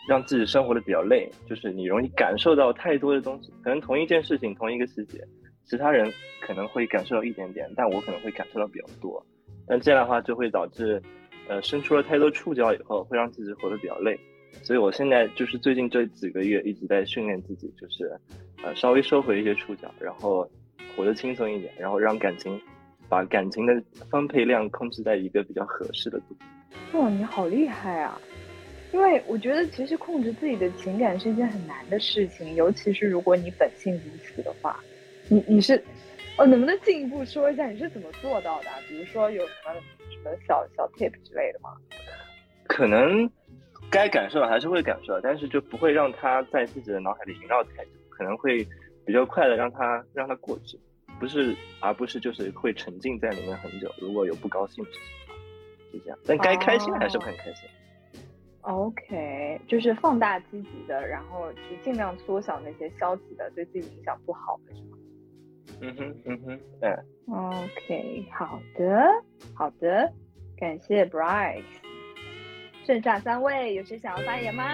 [0.08, 5.22] 让自己生活的比较累，就是你容易感受到太多的东西，可能同一件事情、同一个细节，
[5.64, 9.24] 其他人可能会感受到一点点，但我可能会感受到比较多，
[9.66, 11.00] 但这样的话就会导致，
[11.48, 14.18] 呃，生出了太多触角以后，会让自己活得比较累。
[14.62, 18.10] 所以，我现在就是最近这几个月一直在训练自己，就是，
[18.62, 20.46] 呃，稍微收回一些触角，然后
[20.94, 22.60] 活得轻松一点，然后让感情，
[23.08, 26.36] 把感情的分配量控制在一个比较合适的度。
[26.92, 28.20] 哇，你好厉害啊！
[28.92, 34.78] 因为我觉得其实控制自己的情感是一件很难的事情，尤其是如果你本性如此的话。
[35.28, 35.82] 你你是，
[36.36, 38.68] 哦，能不能进一步说一下你是怎么做到的？
[38.88, 39.72] 比如说有什么
[40.10, 41.70] 什么小小 tip 之类的吗？
[42.66, 43.30] 可能。
[43.90, 48.66] 该感受还是会感受，但是就不会让他在自己的脑海里萦绕太久，可能会
[49.04, 50.78] 比较快的让他让他过去，
[51.20, 53.92] 不是，而不是就是会沉浸在里面很久。
[53.98, 55.02] 如果有不高兴的事情，
[55.92, 56.18] 是这样。
[56.26, 57.68] 但该开心还是很开心。
[58.62, 64.98] OK，就是放大积极的，然后去尽量缩小那些消极的，对自己影响不好的，是吗？
[65.80, 66.90] 嗯哼，嗯哼，对。
[67.28, 69.22] OK，好的，
[69.54, 70.12] 好的，
[70.56, 71.62] 感谢 Bright。
[72.84, 74.64] 剩下三位，有谁想要发言吗？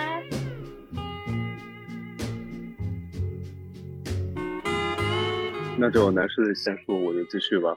[5.78, 7.76] 那就男士先说，我就继续吧。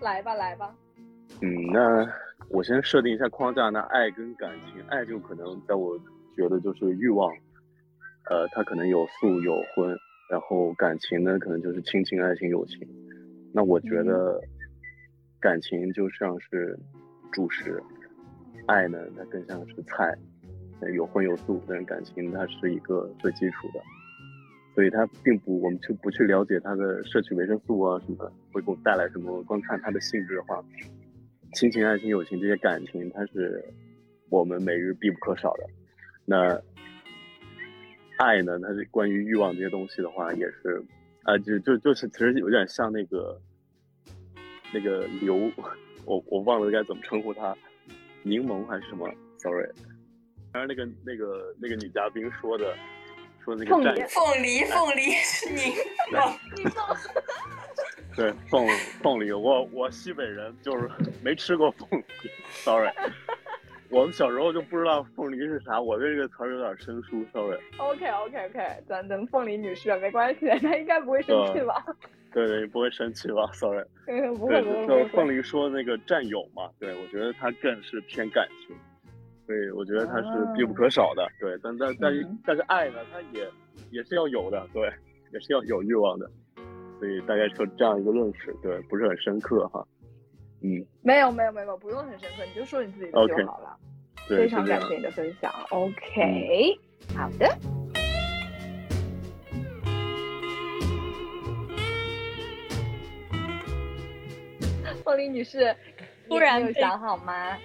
[0.00, 0.74] 来吧，来吧。
[1.40, 2.04] 嗯，那
[2.50, 3.68] 我先设定一下框架。
[3.70, 5.98] 那爱跟感情，爱就可能在我
[6.36, 7.30] 觉得就是欲望，
[8.30, 9.96] 呃，它可能有素有荤，
[10.30, 12.88] 然后感情呢，可能就是亲情、爱情、友情。
[13.52, 14.40] 那我觉得
[15.40, 16.78] 感情就像是
[17.32, 17.82] 主食。
[18.66, 20.14] 爱呢，它更像是菜，
[20.94, 23.80] 有荤有素，但是感情它是一个最基础的，
[24.74, 29.42] 所以它并不，我们就不去了解它的摄取维生素啊什么，会给我带来什么。
[29.44, 30.62] 光看它的性质的话，
[31.54, 33.64] 亲情、爱情、友情这些感情，它是
[34.28, 35.64] 我们每日必不可少的。
[36.24, 36.60] 那
[38.18, 40.84] 爱呢，它是关于欲望这些东西的话，也是，
[41.22, 43.40] 啊，就就就是其实有点像那个
[44.72, 45.50] 那个刘，
[46.04, 47.56] 我我忘了该怎么称呼他。
[48.24, 49.08] 柠檬还是什么
[49.38, 49.70] ？Sorry，
[50.52, 52.76] 刚刚那个那个那个女嘉宾说的，
[53.42, 53.70] 说那个
[54.08, 55.72] 凤梨凤梨是柠
[56.12, 56.36] 檬，
[58.18, 58.66] 对凤
[59.00, 60.90] 凤梨，我我西北人就是
[61.22, 62.04] 没吃过凤梨
[62.48, 62.90] ，sorry。
[63.90, 67.56] 我们小时候就不知道凤梨是啥，我对这个词儿有点生疏，sorry。
[67.76, 71.86] OK OK OK，咱等凤梨女士没关系， 她应该不会生气吧？
[72.34, 73.84] 对对，不会生气吧？sorry。
[74.08, 74.86] 嗯， 不会不会。
[74.88, 78.76] 就凤梨说那个战友嘛，对我觉得他更是偏感情，
[79.46, 80.26] 所以我觉得他是
[80.56, 81.24] 必不可少的。
[81.40, 83.48] 对，但但但是但是爱呢，他也
[83.92, 84.92] 也是要有的，对，
[85.32, 86.28] 也是要有欲望的。
[86.98, 89.86] 所以大概就这样一个认识，对，不是很深刻哈。
[90.62, 93.76] 嗯，没有没有没有，不用很深刻，你就说你自己的就好了。
[94.28, 95.52] 非常感谢你的分享。
[95.70, 96.78] OK，
[97.16, 97.56] 好的。
[105.04, 105.74] 凤梨女士，
[106.28, 107.56] 突然有想好吗？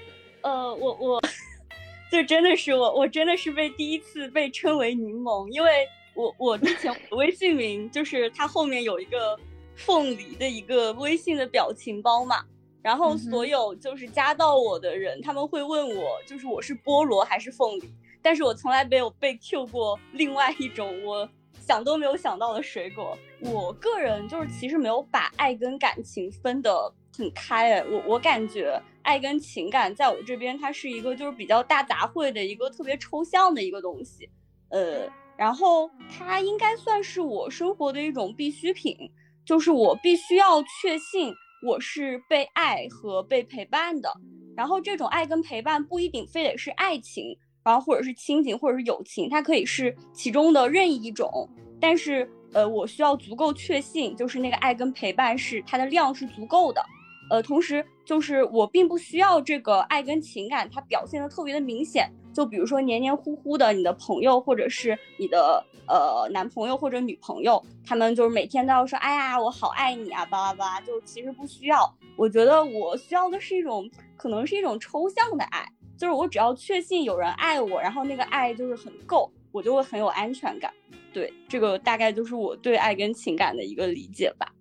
[0.41, 1.21] 呃，我我，
[2.11, 5.69] 就真的是我，我真的是被第一次被称为柠檬，因为
[6.13, 9.39] 我我之前微信名就是它后面有一个
[9.76, 12.43] 凤梨的一个微信的表情包嘛。
[12.82, 21.30] 然后所有就是加到我的人，他们会问我，就是我是菠萝还是凤梨，但是我从来没有被 Q 过另外一种我
[21.62, 23.17] 想都没有想到的水果。
[23.39, 34.30] 我个人就是其实没有把爱跟感情分得很开，哎，我我感觉爱跟情感在我这边它是一个就是比较大杂烩的一个特别抽象的一个东西，
[34.67, 38.97] 呃，然后它应该算是我生活的一种必需品，
[39.45, 41.33] 就是我必须要确信。
[41.65, 44.13] 我是被爱和被陪伴的，
[44.53, 51.49] 然后这种爱跟陪伴不一定非得是爱情，然后或者是亲情或者是友情，它可以是其中的任意一种。
[51.79, 56.83] 但是，呃，我需要足够确信，就是那个爱跟陪伴是它的量是足够的。
[57.29, 62.11] 呃，同时就是我并不需要这个爱跟情感，它表现的特别的明显。
[62.33, 70.81] 就比如说黏黏糊糊的，你的朋友或者是你的呃男朋友或者女朋友，他们就是每天都要说，哎呀，我好爱你啊，巴拉巴拉。
[70.81, 75.65] 就其实不需要，我觉得我需要的是一种，可能是一种抽象的爱，
[75.97, 80.73] 就是我只要确信有人爱我，然后那个爱就是很够，我就会很有安全感。
[81.13, 84.51] 对，这个大概就是我对爱跟情感的一个理解吧。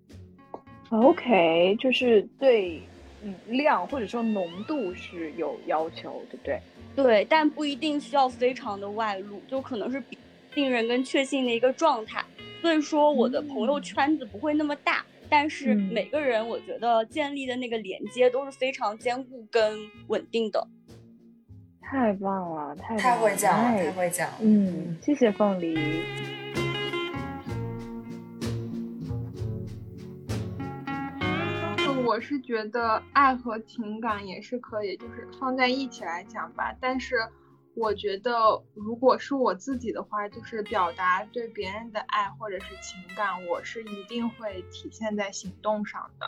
[0.89, 2.79] OK，就是对，
[3.23, 6.61] 嗯，量或者说浓度是有要求，对不对？
[6.95, 10.03] 对，但不一定需要非常的外露，就可能是
[10.53, 12.23] 病人跟确信的一个状态。
[12.61, 19.77] 所以说，我的朋友圈子不会那么大，但是每个人我觉得建立的那个连接都是非常坚固跟
[20.07, 20.67] 稳定的。
[21.81, 24.35] 太棒了，太太会讲了，太会讲了。
[24.41, 25.77] 嗯，谢谢凤梨。
[32.05, 36.75] 我是觉得爱和情感也是可以，就是放在一起来讲吧。
[36.81, 37.15] 但是
[37.75, 46.27] 我觉得，如果是我自己的话，就是表达对别人的爱或者是情感，我是一定会体现在行动上的，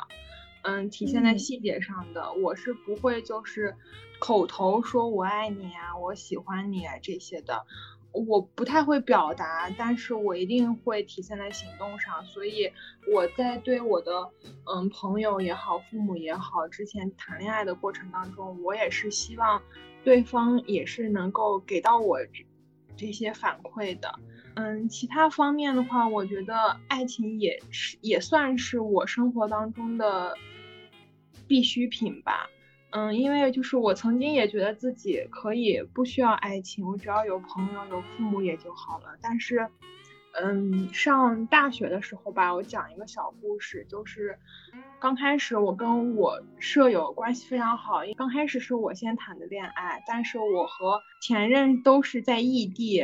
[0.64, 2.32] 嗯，体现在细节上的。
[2.34, 3.76] 我是不会就是
[4.20, 7.66] 口头说我爱你啊，我喜欢你啊这些的。
[8.28, 12.24] 我不太会表达，但是我一定会体现在行动上。
[12.26, 12.72] 所以
[13.14, 14.30] 我在对我的
[14.74, 19.62] 嗯朋友也好，父母也好，之前谈恋爱的过程当中，我也是希望
[20.04, 22.20] 对方也是能够给到我
[22.96, 24.14] 这些反馈的。
[24.56, 30.34] 嗯，其他方面的话，我觉得爱情也是也算是我生活当中的
[31.48, 32.50] 必需品吧。
[32.98, 39.18] 嗯，因为就是我曾经也觉得自己可以不需要爱情，我只要有朋友、有父母也就好了。
[39.22, 39.68] 但是，
[40.42, 44.40] 嗯，上大学的时候吧，我讲一个小故事，就是
[44.98, 53.04] 刚开始我跟我舍友关系非常好，因为刚开始是我先谈的恋爱，但是我和前任都是在异地，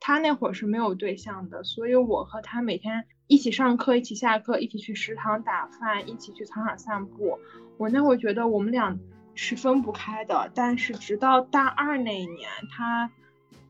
[0.00, 7.38] 他那会儿是没有对象的，所以我和他每天一起上课、一起下课、一起去食堂打饭、一起去操场散步。
[7.78, 8.98] 我那会儿觉得我们俩。
[9.34, 13.10] 是分不开的，但是直到大二那一年，他，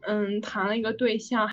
[0.03, 1.50] 嗯，谈了一个对象。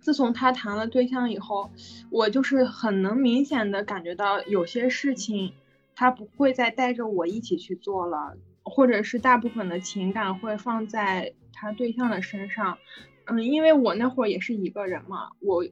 [0.00, 1.70] 自从他谈了对象以后，
[2.10, 5.54] 我就是很能明显的感觉到有些事情，
[5.94, 12.76] 他不会再带着我一起去做了，或者是大部分的情感会放在他对象的身上。
[13.24, 15.64] 嗯，因为我那会儿也是一个人嘛，我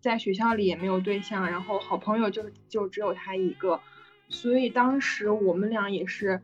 [0.00, 3.80] 在学校里也没有对象，然后好朋友就就只有他一个，
[4.28, 6.42] 所以当时我们俩也是。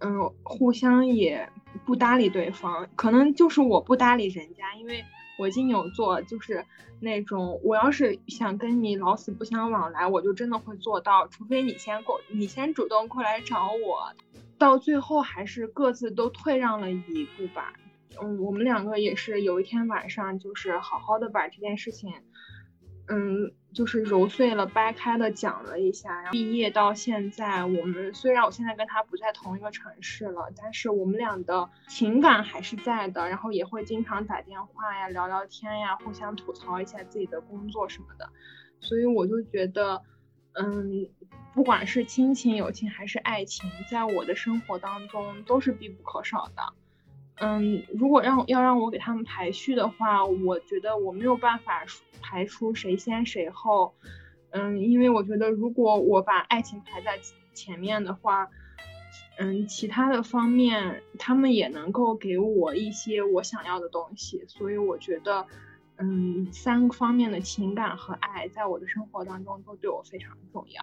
[0.00, 1.48] 嗯，互相也
[1.84, 5.04] 不搭理对方，可能就是我不搭理人家，因为
[5.38, 6.64] 我金牛座就是
[7.00, 14.12] 那种，我要是想跟你老死不相往来，我就真的会做到，除非你先过，你先主动过来找我，
[14.56, 17.72] 到最后还是各自都退让了一步吧。
[18.20, 22.12] 嗯，我们两个也是有一天晚上，就是好好的把这件事情，
[23.08, 26.30] 嗯，就是揉碎了掰开的讲了一下。
[26.30, 33.28] 毕业到现在，我们虽然我现在跟他不在同一个城市了，但是我们俩的情感还是在的。
[33.28, 38.28] 然后也会经常打电话呀、聊聊天呀，互相吐槽一下自己的工作什么的。
[38.80, 40.02] 所以我就觉得，
[40.52, 41.08] 嗯，
[41.54, 46.62] 不管是亲情、友情还是爱情，在我的生活当中都是必不可少的。
[47.40, 51.84] 嗯，如果让要让我给他们排序的话，我觉得我没有办法
[52.20, 53.94] 排出谁先谁后。
[54.50, 57.18] 嗯，因为我觉得如果我把爱情排在
[57.54, 58.48] 前面的话，
[59.38, 64.44] 嗯，其他的方面他们也能够给我一些我想要的东西。
[64.48, 65.46] 所以我觉得，
[65.98, 70.82] 嗯，三个方面的情感和爱，在我的生活当中都对我非常重要。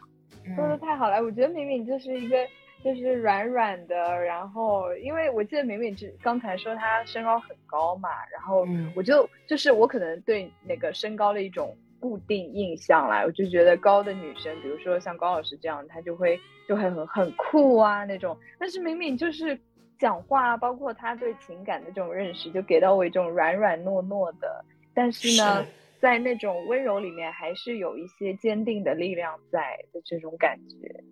[0.56, 2.38] 说的太好了，我觉得明明就是一个。
[2.84, 8.66] 就是软软的，然后因为我记得敏敏之刚才说她身高很高嘛，然后
[8.96, 18.38] 我就就是我可能对那个身高的一种固定印象啦，我就觉得高的女生，比如说像高老师这样，她就会就会很很酷啊那种。
[18.60, 19.60] 但是敏敏就是
[19.98, 24.64] 讲话，包括她对情感的这种认识，就给到我一种软软糯糯的，
[24.94, 25.66] 但是呢，
[26.00, 31.04] 在那种温柔里面，还是有一些坚定的力量在的这种感觉。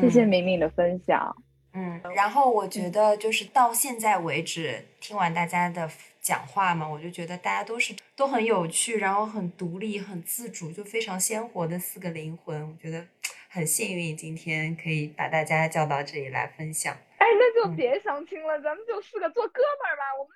[0.00, 1.34] 谢谢明明的分享。
[1.74, 5.88] 嗯，然后我觉得就是到现在为止，听完大家的
[6.20, 12.68] 讲话嘛，我就觉得大家都是都很有趣，然后很独立、很自主，就非常鲜活的四个灵魂。
[12.68, 13.06] 我觉得
[13.48, 16.94] 很幸运，今天可以把大家叫到这里来分享。
[17.16, 20.02] 哎，那就别相亲了，咱们就四个做哥们儿吧。
[20.18, 20.34] 我们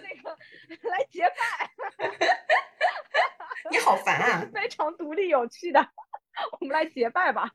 [0.02, 1.70] 那个 来结拜。
[3.70, 4.48] 你好烦啊！
[4.52, 5.86] 非常独立有趣的，
[6.60, 7.50] 我们来结拜吧。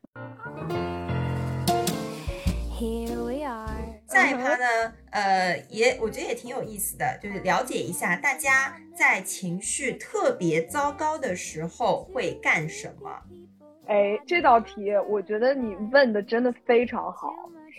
[4.06, 13.10] 下一趴呢，呃，也我觉得也挺有意思的，就是了解一下大家在情绪特别糟糕的时候会干什么。
[13.86, 17.30] 哎，这道题我觉得你问的真的非常好，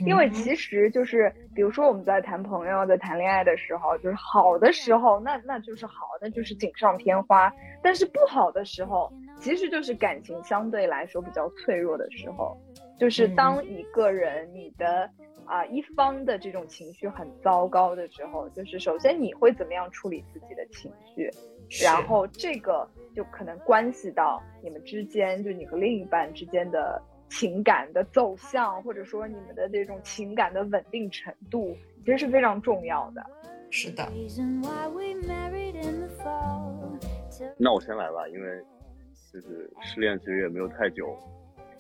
[0.06, 7.50] 因为其实就是，比如说我们在谈朋友、在谈恋爱的时候，就是好的时候，那那就是好，那就是锦上添花；
[7.82, 12.56] 但是不好的时候，其实就是感情相对来说比较脆弱的时候。
[13.02, 15.10] 就是当一个人你的
[15.46, 21.28] 啊一方的这种情绪很糟糕的时候，就是首先你会怎么样处理自己的情绪，
[21.84, 31.76] 然后这个就可能关系到你们之间，就你和另一半之间的情感的走向，或者说你们的这种情感的稳定程度，
[32.06, 33.26] 其实是非常重要的。
[33.72, 34.08] 是的。
[37.58, 38.64] 那我先来吧，因为
[39.34, 41.18] 就是失恋其实也没有太久，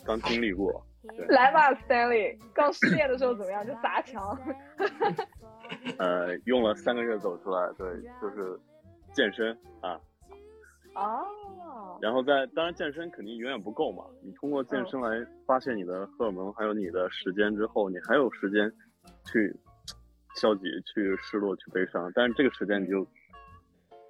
[0.03, 0.83] 刚经历过。
[1.29, 3.65] 来吧，Stanley，刚失恋的时候怎么样？
[3.65, 4.37] 就砸墙。
[5.97, 7.87] 呃，用了三个月走出来，对，
[8.21, 8.59] 就是
[9.13, 9.99] 健身啊。
[10.95, 11.25] 哦。
[12.01, 14.03] 然后在，当然健身肯定远远不够嘛。
[14.21, 18.69] 你通过健身来发现你的荷尔蒙，还有你的时间之后，你还有时间
[19.25, 19.55] 去
[20.35, 22.11] 消极、去失落、去悲伤。
[22.13, 23.07] 但是这个时间你就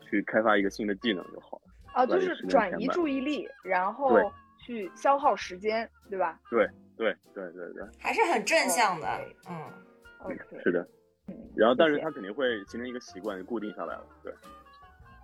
[0.10, 1.64] 去开发一个新的技能就好了。
[1.94, 4.18] 啊，就是转移注意力，然后
[4.58, 6.39] 去消耗时间，对吧？
[6.50, 6.68] 对。
[6.98, 9.08] 对对对对，还是很正向 的，
[9.50, 10.88] 嗯，是的，
[11.56, 14.34] 然后但是他肯定会形成一个习惯，固定下来了，对。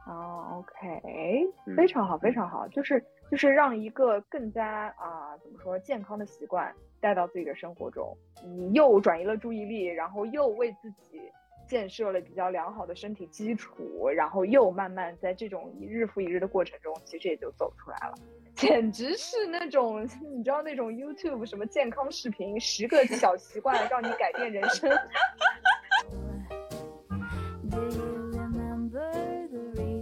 [0.07, 1.45] 哦，OK，
[1.75, 11.21] 非常好，非常好，就是就是让一个更加啊，怎么说健康的习惯带到自己的生活中，你又转移了注意力，然后又为自己
[11.67, 18.15] 建设了比较良好的身体基础，然后又慢慢在这种一日复一日的过程中，其实也就走出来了。
[18.57, 20.03] 简直是那种，
[20.35, 24.89] 你知道那种 YouTube 什么健康视频，十个小习惯让你改变人生。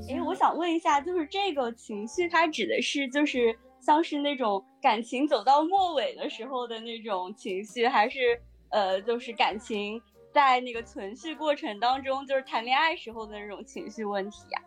[0.09, 8.39] 哎，我想问一下，就是这个情绪，它指的是就是像是那种感情走到末尾的时候的那种情绪，还是
[8.69, 10.01] 呃，就是感情
[10.31, 14.61] 在那个存续过程当中，就是谈恋爱时候的那种情绪问题呀？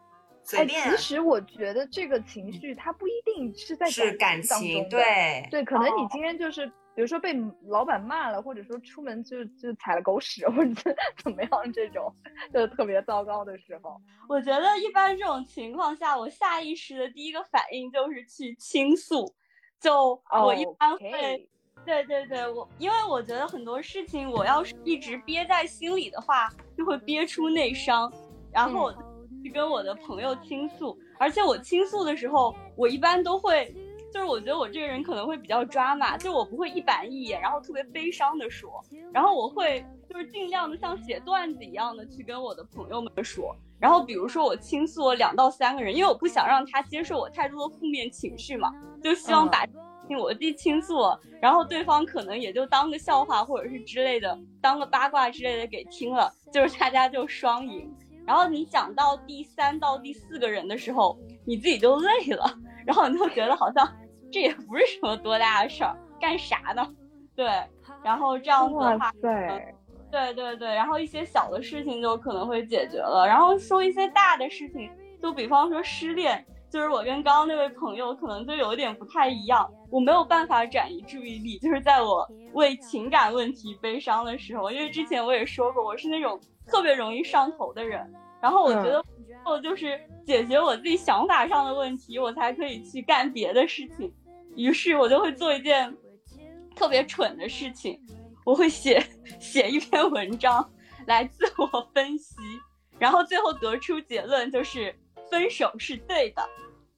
[0.57, 3.87] 哎，其实我觉得这个情绪它不一定是在
[4.19, 7.35] 感情当中，对对，可能你今天就是，比如说被
[7.67, 12.11] 老板骂了，或者说出门就就踩了狗屎，或者怎么样这种，
[12.53, 14.01] 就特别糟糕的时候。
[14.29, 19.35] 我觉得一般这种情况下，我下意识的第一个反应就是去倾诉，
[19.81, 21.47] 就我一般会，
[21.85, 28.11] 对对对，我因为我觉得很多事情我要是一直憋在心里的话，就会憋出内伤，
[28.51, 28.95] 然后。
[29.49, 33.75] 去跟我的朋友倾诉，而且我倾诉的时候，我一般都会，
[34.13, 48.71] 就是我觉得我这个人可能会比较抓马，就我不会一板一眼，然后特别悲伤的说，然后我会就是尽量的像写段子一样的去跟我的朋友们说，然后比如说我倾诉了两到三个人，因为我不想让他接受我太多的负面情绪嘛，
[49.03, 49.67] 就希望把
[50.07, 57.91] 听我自己倾诉了，然后对方可能也就当个笑话或者是之类的，当个八卦之类的给听了，就是大家就双赢。
[58.29, 62.45] 然后你讲到第三到第四个人的时候，你自己就累了，
[62.85, 63.91] 然后你就觉得好像
[64.31, 66.87] 这也不是什么多大的事儿，干啥呢？
[67.35, 67.47] 对，
[68.05, 69.11] 然后这样子的话，
[70.11, 73.27] 对对对，然后一些小的事情就可能会解决了。
[73.27, 74.91] 然后说一些大的事情，
[75.23, 88.01] 就比方说失恋，就是我跟刚刚那位朋友可能就有点不太一样，我没有办法转移注意力，就是在我为情感问题悲伤的时候，因为之前我也说过，我是那种特别容易上头的人。
[88.41, 89.05] 然后我觉得，
[89.43, 94.15] 后就是解决我自己想法上的问题，我才可以去干别的事情。
[94.55, 95.97] 于是我就会做一件
[96.77, 98.01] 特别蠢的事情。
[98.45, 99.05] 我会写
[99.41, 100.71] 写一篇文章
[101.07, 102.37] 来自我分析，
[102.99, 104.95] 然后最后得出结论就是
[105.31, 106.49] 分手是对的，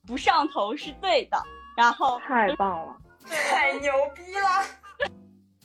[0.05, 1.37] 不上头是对的。
[1.75, 2.95] 然后太棒了，
[3.25, 4.80] 太牛逼了！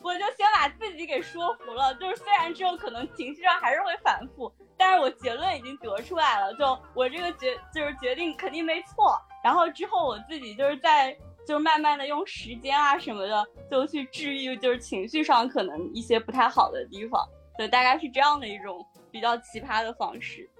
[0.06, 9.20] 我就先把自己给说服了，就是虽然之后可能情绪上还是会反复，但是我结论已经得出来了，就我这个决就是决定肯定没错。
[9.42, 11.16] 然后之后我自己就是在。
[11.46, 17.24] 就是慢慢的用时间啊什么的，就去治愈，就是情绪上可能一些不太好的地方，
[17.56, 20.50] 对，大概是这样的一种比较奇葩的方式。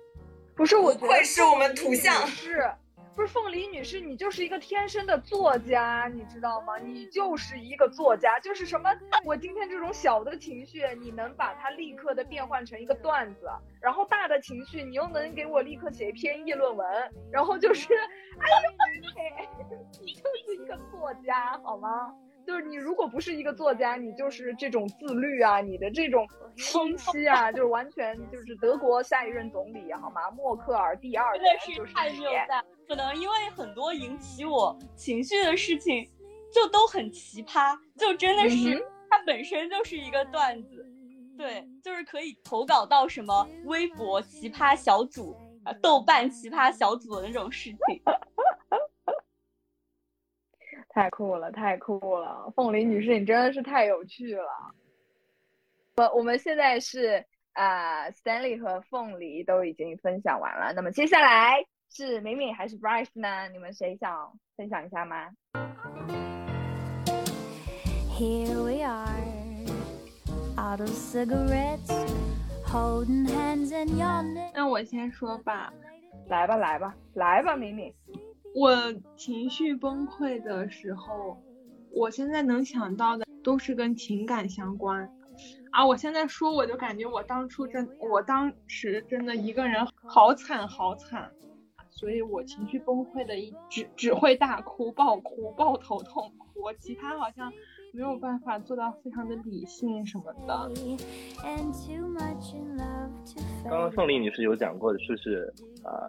[0.54, 2.72] 不是，我觉得是我们图像是。
[3.16, 6.76] 不是凤梨女士，你就是一个天生的作家，你知道吗？
[6.76, 8.90] 你就是一个作家，就是什么？
[9.24, 13.48] 我今天这种小的情绪，你能把它立刻的变换成一个段子，
[13.80, 16.86] 然后大的情绪，你又能给我立刻写一篇议论文，
[17.32, 22.14] 然后就是，哎呦，你就是一个作家，好吗？
[22.46, 30.30] 就是你如果不是一个作家，你就是这种自律啊，你的这种清晰啊，就是完全就是德国下一任总理，好吗？
[30.32, 32.62] 默克尔第二，真的是太牛了。
[32.88, 36.08] 可能因为很多引起我情绪的事情，
[36.52, 40.86] 就都很奇葩，就真的是它本身就是一个段子，
[41.36, 47.78] 对，就是可以投稿到什么微博奇葩小组啊、豆瓣奇葩小组的那种事情。
[50.88, 52.50] 太酷了，太酷了！
[52.56, 54.48] 凤梨女士，你真的是太有趣了。
[55.96, 57.22] 我我们现在是
[57.52, 63.48] 啊，Stanley 和凤梨都已经分享完了，那么接下来是美美还是 Bryce 呢？
[63.52, 65.30] 你们谁想分享一下吗
[68.10, 69.06] ？Here we are,
[70.58, 71.90] out of cigarettes,
[72.66, 74.50] holding hands and yawning。
[74.54, 75.72] 那我先说吧，
[76.28, 77.94] 来吧，来吧，来吧，美美。
[78.54, 81.42] 我情绪崩溃的时候，
[81.92, 85.10] 我现在能想到的都是跟情感相关
[85.70, 85.84] 啊！
[85.84, 91.30] 我现在说，我就感觉我当初真，我当时真的一个人好惨好惨，
[91.96, 97.52] 所以我情绪崩溃的一只只会大哭、暴哭、抱头痛哭，其他好像
[97.92, 100.70] 没有办法做到非常的理性什么的。
[103.64, 106.08] 刚刚凤梨女士有讲过的，说是啊，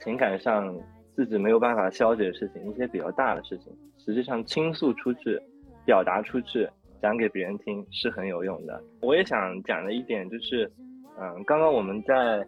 [0.00, 0.78] 情感上。
[1.16, 5.40] 自己没有办法消解的事情，一些比较大的事情，实际上倾诉出去、
[5.86, 6.68] 表达出去、
[7.00, 8.82] 讲给别人听是很有用的。
[9.00, 10.68] 我也想讲的一点就是，
[11.16, 12.44] 嗯，刚刚我们在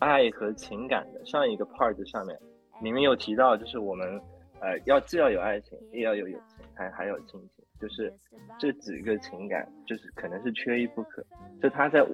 [0.00, 2.36] 爱和情感的上一个 part 上面，
[2.82, 4.20] 里面有提到，就是我们
[4.60, 8.12] 呃要既要有爱情，也要有友情，还还有亲情，就是
[8.58, 11.24] 这几个情感，就是可能是缺一不可，
[11.62, 12.04] 就它在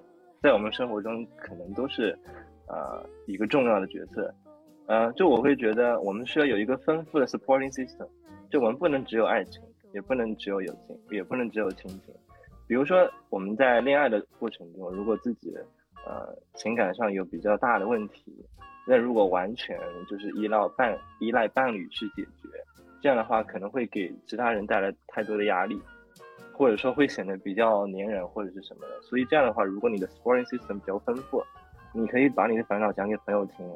[0.43, 2.17] 在我们生活中可能都是
[2.69, 4.33] 呃一个重要的角色。
[4.87, 8.07] 呃，就我会觉得我们需要有一个丰富的 supporting system，
[8.51, 9.61] 就我们不能只有爱情，
[9.93, 12.15] 也不能只有友情，也不能只有亲情。
[12.69, 15.51] 比如说我们在恋爱的过程中，如果自己
[16.07, 18.33] 呃情感上有比较大的问题，
[18.87, 19.79] 那如果完全
[20.09, 22.49] 就是依赖伴依赖伴侣去解决，
[23.03, 25.79] 这样的话可能会给其他人带来太多的压力，
[26.53, 29.03] 或者说会显得比较粘人或者是什么的。
[29.03, 31.43] 所以这样的话，如果你的 supporting system 比较丰富，
[31.93, 33.69] 你可以把你的烦恼讲给朋友听。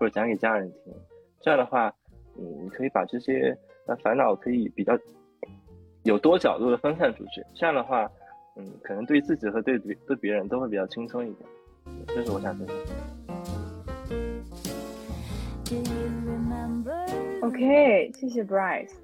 [0.00, 0.94] 或者讲给家人听，
[1.40, 1.92] 这样的话，
[2.36, 4.96] 嗯，你可以把这些呃烦恼可以比较
[6.04, 7.44] 有多角度的分散出去。
[7.52, 8.08] 这样的话，
[8.54, 11.50] 嗯，可能对自己和对别对别人都会比较轻松一点。
[12.06, 12.76] 这是我想分享。
[17.42, 18.94] OK，谢谢 Bryce。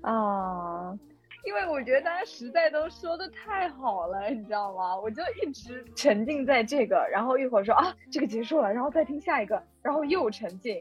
[0.00, 0.98] 啊。
[1.44, 4.96] 因为我觉得大家实在都说的太好了，你知道吗？
[4.96, 10.80] 我就一直沉浸在这个，然后一会儿说啊这个结束了，然后再听下一个，然后又沉浸。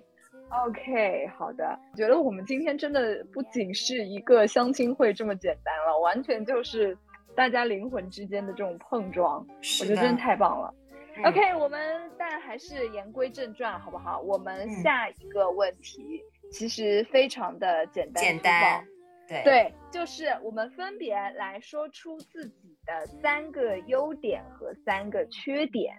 [0.50, 6.96] OK，好的，觉得我们今天真的不仅是一个相亲会这么简单了，完全就是
[7.34, 9.44] 大家灵魂之间的这种碰撞，
[9.82, 10.72] 我觉得真的太棒了。
[11.18, 14.20] 嗯 OK，我们但还是言归正传，好不好？
[14.20, 18.88] 我们嗯下一个问题其实非常的简单，简单。，
[19.28, 25.96] 对对，就是我们分别来说出自己的三个优点和三个缺点。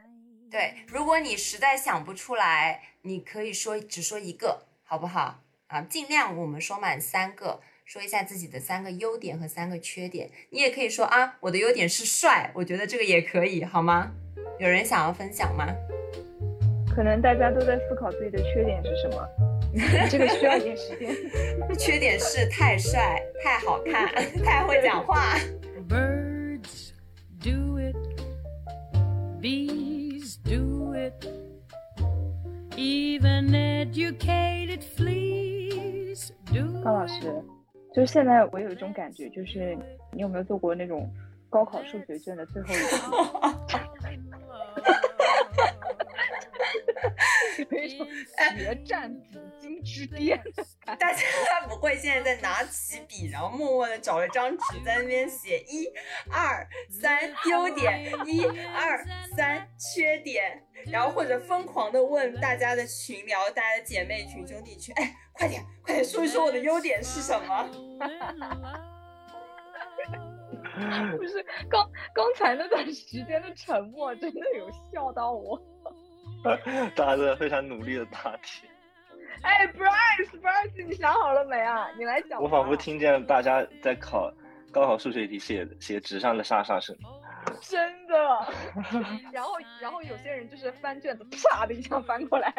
[0.51, 5.43] 对，如果你实在想不出来，你可以说只说一个，好不好？
[5.69, 10.31] 啊，尽量我们说满三个，说一下自己的三个优点和三个缺点。
[10.51, 14.13] 你也可以说啊，我的优点是帅，我觉得这个也可以，好吗？
[14.59, 15.67] 有人想要分享吗？
[16.95, 19.27] 可能大家都在思考自己的缺点是什么，
[20.11, 21.15] 这个需要一点时间。
[21.79, 24.07] 缺点是太帅、太好看、
[24.45, 25.35] 太会讲话。
[25.89, 26.91] Birds
[27.41, 27.97] do it,
[29.41, 31.15] bees do it,
[32.77, 37.23] even educated fleas do 高老师，
[37.95, 39.77] 就是现在我有一种感觉，就是
[40.13, 41.11] 你有没有做过那种
[41.49, 42.97] 高考数学卷的最后一题？
[47.71, 48.07] 有一种
[48.57, 50.43] 决战紫金之巅。
[50.99, 51.23] 大家
[51.69, 55.87] 不会现在在拿起笔，然后默默的找了张纸在那边写一、
[56.31, 59.05] 二、三优点，一、二、
[59.37, 67.69] 三缺点，然后或者疯狂的问大家的群聊、大家的姐妹群、兄弟群，哎，快点，快点说一说我的优点是什么？
[71.17, 75.61] 不是刚刚才那段时间的沉默，真的有笑到我。
[76.97, 78.67] 大家都在非常努力的答题，
[79.43, 81.89] 哎，Bryce，Bryce，你想好了没啊？
[81.97, 82.43] 你来讲。
[82.43, 84.33] 我仿佛听见大家在考
[84.73, 86.97] 高考数学题写写纸上的沙沙声。
[87.61, 88.15] 真的。
[89.33, 92.53] 然后，然后有些人就是翻卷子，啪的一下翻过来，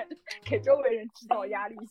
[0.46, 1.76] 给周围人制造压力。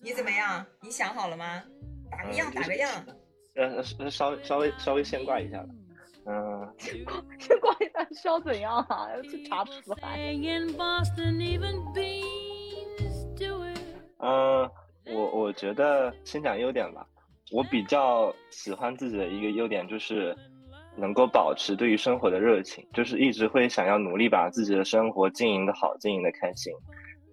[0.00, 0.64] 你怎么样？
[0.82, 1.62] 你想好了吗？
[2.10, 2.90] 打个样，打个样。
[3.56, 5.68] 呃，呃稍微稍微稍微先挂一下吧。
[6.30, 7.02] 嗯、先
[7.58, 9.08] 逛一下需要怎样啊？
[9.16, 10.18] 要去查词海。
[14.18, 14.70] 嗯，
[15.14, 17.06] 我我觉得先讲优点吧。
[17.50, 20.36] 我比较喜欢自己的一个优点就是
[20.98, 26.70] 能够保持对于生活的热情，就是一直会想要努力把自己的生活经营的好，经营的开心，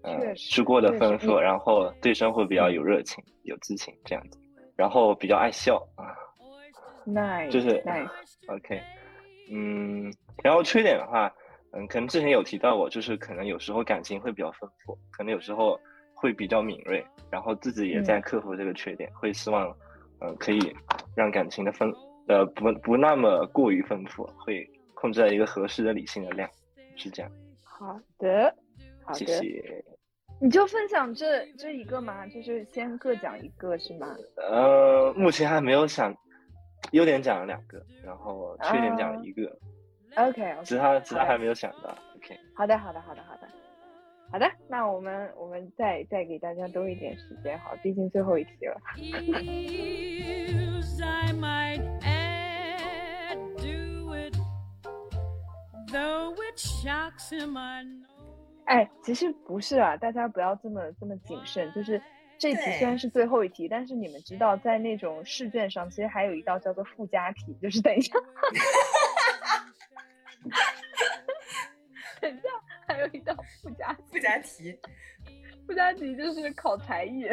[0.03, 4.39] 嗯、确实吃过得丰富，然后对生活比较有热情、有激情这样子，
[4.77, 6.05] 然后比较爱笑啊。
[7.05, 8.09] Nice，就是 nice。
[8.47, 8.81] OK，
[9.51, 10.11] 嗯，
[10.43, 11.31] 然后缺点的话，
[11.71, 15.79] 嗯，可能之前有提到过，就是可能有时候感情会比较丰富，可能有时候
[16.13, 19.69] 会比较敏锐，然后自己也在克服这个缺点，会希望，
[20.21, 20.75] 嗯，可以
[21.15, 21.93] 让感情的丰，
[22.27, 26.49] 呃，不不那么过于丰富，会控制在一个合适的理性的量，
[26.95, 27.31] 是这样。
[27.63, 28.55] 好的，
[29.03, 29.25] 好的谢。
[29.25, 29.85] 谢。
[30.41, 32.27] 你就分享这这一个吗？
[32.27, 34.07] 就是先各讲一个是吗？
[34.35, 36.13] 呃，目前还没有想，
[36.91, 39.59] 优点讲了两个，然后缺点讲了一个
[40.15, 41.89] ，OK，其他其他还没有想到。
[42.15, 42.37] OK。
[42.55, 43.47] 好的，好的，好的，好的，
[44.31, 44.49] 好的。
[44.67, 48.81] 那我们我们再再给大家多一点时间，好，毕竟最后一题了。
[48.97, 54.35] Eels, I might add, do it.
[55.91, 58.05] Though it shocks him, I know.
[58.65, 61.71] 哎，其实不是啊，大家不要这么这么谨慎。
[61.73, 62.01] 就是
[62.37, 68.13] 这题虽然是最后一题，但是你们知道，在那种试卷上，其实还有一道叫做附加题，就是等一下，
[72.21, 72.49] 等一下，
[72.87, 74.77] 还有一道附加附加题。
[75.65, 77.25] 附加题就是考才艺。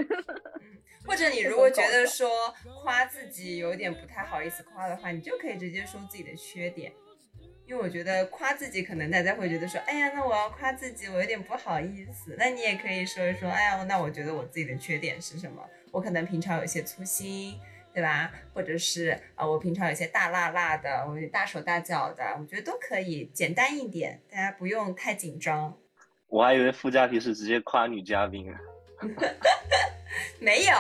[1.04, 2.30] 或者你如果觉得说
[2.82, 6.92] 夸自己有点不太好意思夸的话，你就可以直接说自己的缺点。
[7.66, 12.34] 因为我觉得夸自己，可能大家会觉得说，哎呀，那我要夸自己，我有点不好意思。
[12.38, 15.62] 那你也可以说一说，哎呀，那我觉得我自己的缺点是什么？
[15.90, 17.58] 我可能平常有些粗心，
[17.94, 18.30] 对吧？
[18.52, 25.76] 或者是啊、呃我平常有些大辣辣的，我有点大手大脚的，我觉得都可以，简单一点，大家不用太紧张。
[26.28, 28.58] 我还以为附加题是直接夸女嘉宾啊。
[30.40, 30.74] 没有，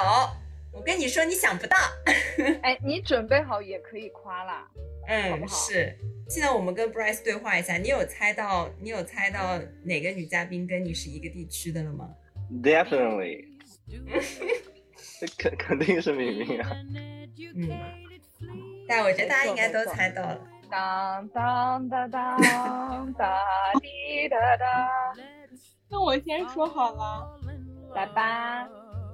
[0.72, 1.76] 我跟你说，你想不到。
[2.62, 4.66] 哎，你准备好也可以夸啦。
[5.02, 5.98] 好嗯，不好是。
[6.28, 12.08] 现在我们跟 Bryce 对话一下，你有猜到你有猜到哪个女嘉宾跟你是一个地区的了吗
[12.62, 13.44] ？Definitely，
[15.20, 16.70] 这 肯肯定是明明啊。
[17.54, 17.68] 嗯，
[18.88, 20.40] 但我觉得大家应该都猜到了。
[20.70, 23.38] 当当当当哒
[23.80, 24.90] 滴哒哒，
[25.90, 27.38] 那我先说好了。
[27.94, 28.66] 来吧。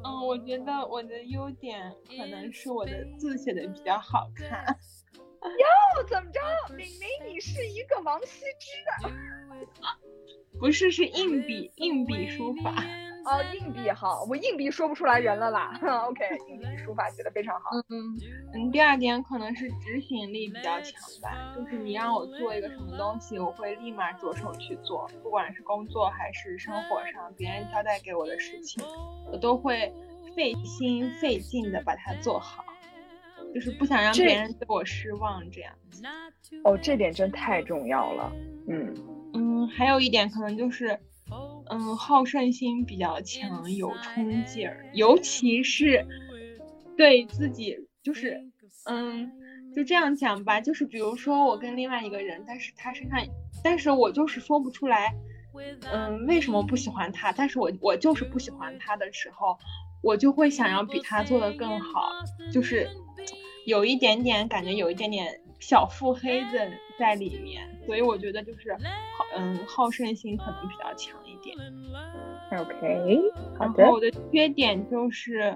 [0.05, 4.64] 嗯，我觉得我的优点可能是我的字写的比较好看。
[5.49, 6.40] 哦，怎么着？
[6.74, 8.70] 明明你是一个王羲之
[9.07, 9.11] 的。
[10.59, 12.84] 不是，是硬笔硬笔书法。
[13.24, 15.78] 哦，硬笔好，我硬笔说不出来人了啦。
[16.09, 17.70] OK， 硬笔书法写的非常好。
[17.90, 18.16] 嗯
[18.55, 28.82] 嗯，第二点可能是执行力比较强吧，就是你让我做一个什么东西，我会立马着手去做，不管是工作还是生活上别人交代给我的事情，
[29.30, 29.92] 我都会
[30.34, 32.64] 费心费劲的把它做好，
[33.59, 36.00] 就是不想让别人对我失望这样子。
[36.62, 38.32] 哦，这点真太重要了。
[38.68, 38.94] 嗯，
[39.34, 40.96] 嗯，还有一点可能就是，
[41.68, 46.06] 嗯，好胜心比较强，有冲劲儿，尤其是
[46.96, 48.40] 对自己，就是，
[48.84, 49.28] 嗯，
[49.74, 53.18] 就这样讲吧，就是比如说我跟另外一个人，但是他身上，
[53.64, 55.12] 但是我就是说不出来，
[55.90, 59.59] 嗯，为什么不喜欢他，但是我我就是不喜欢他的时候，
[60.00, 62.12] 我就会想要比他做的更好，
[62.52, 62.88] 就是
[63.68, 66.58] 有一点点感觉，有一点点小腹黑子
[66.98, 71.54] 在里面，所以我觉得就是好，嗯，好胜心可能比较强一点。
[72.58, 73.18] OK，
[73.58, 73.96] 好的然后。
[73.96, 75.54] 我的缺点就是，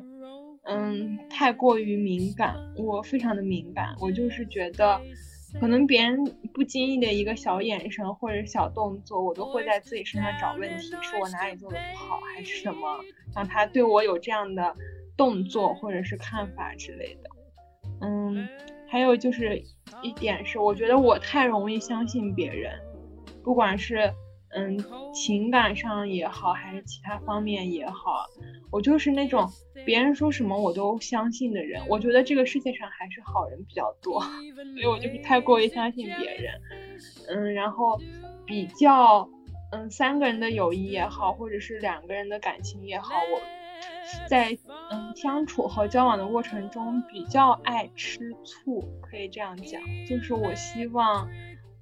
[0.64, 5.00] 嗯，太过于敏感，我非常的敏感，我就是觉得，
[5.58, 13.00] 可能别人不经意的一个小眼神或者小动作，我都会在自己身上找问题，是我哪里做的不好，还是什么，
[13.34, 14.76] 让他对我有这样的
[15.16, 17.30] 动作或者是看法之类的。
[18.02, 18.48] 嗯，
[18.88, 19.62] 还有就是
[20.02, 22.72] 一点是，我觉得我太容易相信别人，
[23.42, 24.12] 不管是
[24.54, 24.84] 嗯
[25.14, 28.26] 情感上也好，还是其他方面也好，
[28.70, 29.48] 我就是那种
[29.86, 31.80] 别人说什么我都相信的人。
[31.88, 36.52] 我觉得这个世界上还是好人比较多，所以我就是太过于相信别人。
[37.28, 38.00] 嗯，然后
[38.44, 39.28] 比较
[39.70, 43.40] 嗯三个人的友谊也好，或者是两个人的感情也好，我
[44.28, 44.56] 在
[44.90, 51.28] 嗯相处和交往的过程中比较爱吃醋，可以这样讲，就是我希望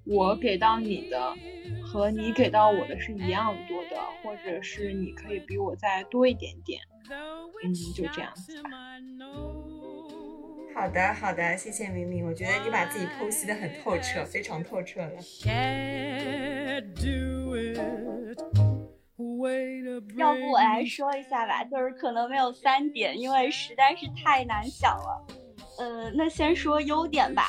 [0.05, 1.35] 我给到你的
[1.83, 6.81] 和你给到我的是一样多的，或者是你可以比我再多一点点，
[7.65, 8.71] 嗯，就这样子吧。
[10.73, 15.11] 好的，好的，谢谢明明，我觉得你把自己剖析的很透彻，非常透彻了。
[20.17, 25.27] 要不我来说一下吧，就是可能没有三点，因为实在是太难想了。
[25.79, 27.45] 呃，那先说优点吧。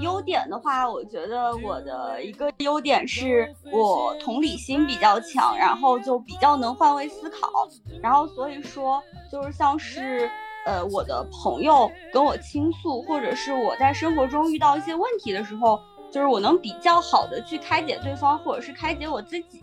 [0.00, 7.68] 优点的话，我觉得我的一个优点是我同理心比较强，然后就比较能换位思考，
[8.00, 10.30] 然后所以说就是像是
[10.64, 15.78] 呃我的朋友跟我倾诉，或者是我在生活中遇到一些问题的时候，
[16.10, 19.60] 就是我能比较好的去开解对方，或者是开解我自己，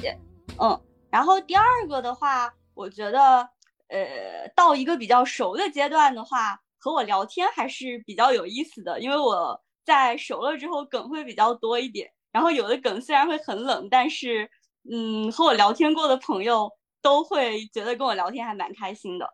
[0.59, 0.79] 嗯。
[1.11, 3.49] 然后第二个的话，我觉得，
[3.87, 12.11] 呃，到一个比较熟的阶段的话，和我聊天还是比较有意思的，因为我在熟了之后梗会比较多一点。
[12.31, 14.49] 然后有的梗虽然会很冷，但是，
[14.91, 19.27] 嗯，和我聊天过的朋友都会觉得跟我聊天还蛮开心的。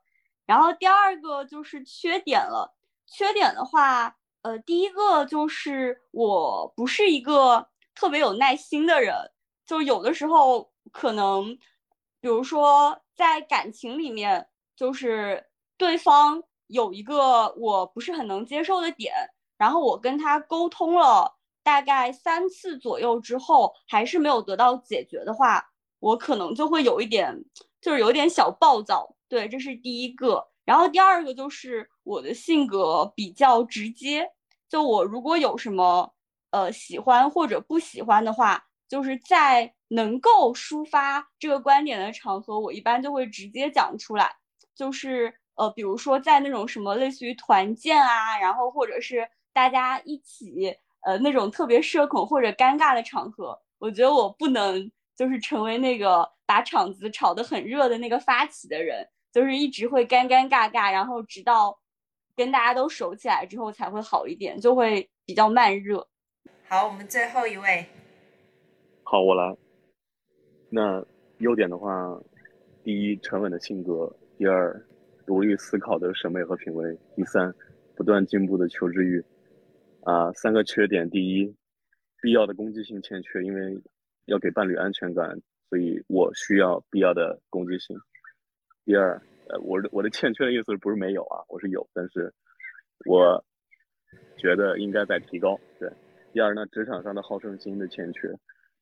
[0.46, 2.74] 然后第二个就是缺点了，
[3.06, 9.14] 缺点的话，呃，第一个就是我不是一个特别有耐心的人，
[9.66, 11.54] 就有的时候可能，
[12.22, 15.46] 比如说在感情里面，就是
[15.78, 19.14] 对方有一个我不是很能接受的点，
[19.58, 25.70] 然后我跟他沟通了大概三次左右之后，还是没有得到解决的话，
[26.00, 27.44] 我可能就会有一点，
[27.82, 29.14] 就是有点小暴躁。
[29.28, 30.48] 对，这是第一个。
[30.64, 34.32] 然后第二个就是我的性格比较直接，
[34.70, 36.14] 就我如果有什么
[36.52, 44.36] 呃喜欢或者不喜欢的话，就是在能够抒发这个观点的场合，我一般就会直接讲出来。
[44.76, 61.80] 就是呃，比如说在那种什么类似于团建啊，然后或者是大家一起呃那种特别社恐或者尴尬的场合，我觉得我不能就是成为那个把场子炒得很热的那个发起的人，就是一直会尴尴尬尬，然后直到
[62.36, 66.06] 跟大家都熟起来之后才会好一点，就会比较慢热。
[66.68, 67.88] 好，我们最后一位，
[69.08, 69.56] 好，我来。
[70.68, 71.06] 那
[71.38, 72.20] 优点的话，
[72.84, 74.84] 第一，沉稳的性格；第二，
[75.28, 77.54] 独立思考的审美和品味；第三，
[77.96, 79.24] 不断进步的求知欲。
[80.02, 81.56] 啊，三个缺点：第一，
[82.20, 83.80] 必要的攻击性欠缺，因为
[84.26, 85.40] 要给伴侣安全感，
[85.70, 87.96] 所以我需要必要的攻击性。
[88.86, 92.34] 第二，呃，我的我的欠缺的意思不是没有啊，我是有，但是
[93.06, 93.46] 我
[94.36, 95.60] 觉得应该在提高。
[95.80, 95.88] 对。
[96.34, 98.28] 第二呢，职场上的好胜心的欠缺，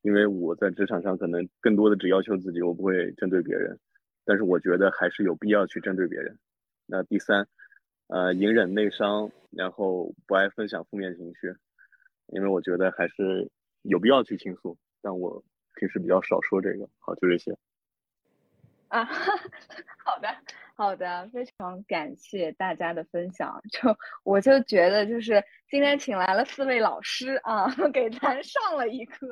[0.04, 3.80] 因为我在职场上可能更多的只要求自己，我不会针对别人，
[4.26, 6.38] 但是我觉得还是有必要去针对别人。
[6.86, 7.48] 那第三，
[8.08, 11.56] 呃，隐忍内伤，然后不爱分享负面情绪，
[12.28, 13.50] 因为我觉得还是
[13.82, 15.44] 有必要去倾诉，但我
[15.76, 16.88] 平时比较少说这个。
[17.00, 17.58] 好，就这些。
[18.90, 19.06] 啊，
[20.04, 20.28] 好的，
[20.76, 23.62] 好的，非常感谢大家的分享。
[23.72, 29.28] 就我就觉得，就是今天请来了四位老师啊， 给咱上了一课，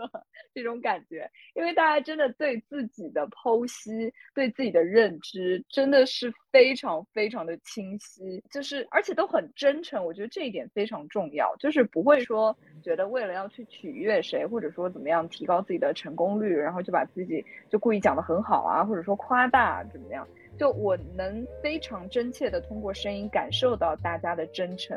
[0.53, 1.27] 这种感觉。
[1.55, 10.05] 因为大家真的对自己的剖析、对自己的认知，真的是非常非常的清晰，就是而且都很真诚。
[10.05, 20.27] 我觉得这一点非常重要，就是不会说觉得为了要去取悦谁，或者说怎么样提高自己的成功率，然后就把自己就故意讲得很好啊，或者说夸大怎么样。
[20.61, 24.95] 就我能非常真切的通过声音感受到大家的真诚，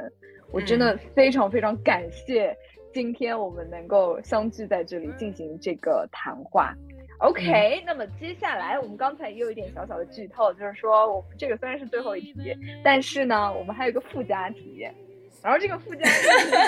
[0.53, 2.55] 我真的非常非常感谢
[2.93, 6.75] 今天我们能够相聚在这里进行这个谈话。
[7.21, 12.55] OK，那么接下来我们刚才也有一点小小的剧透，就是说我们这个虽然是最后一题，
[12.85, 14.87] 但是呢，我们还有一个附加题，
[15.43, 16.11] 然后这个附加题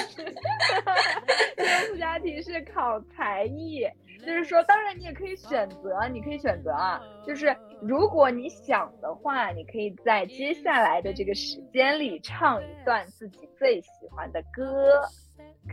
[0.09, 0.25] 是，
[1.55, 3.87] 这个附加题是考才艺。
[4.27, 7.01] 就是说，当然你也可以选择，你可以选择啊。
[7.25, 15.01] 就是如果你想的话，你可以在接下来的这个时间里唱一段自己最喜欢的歌，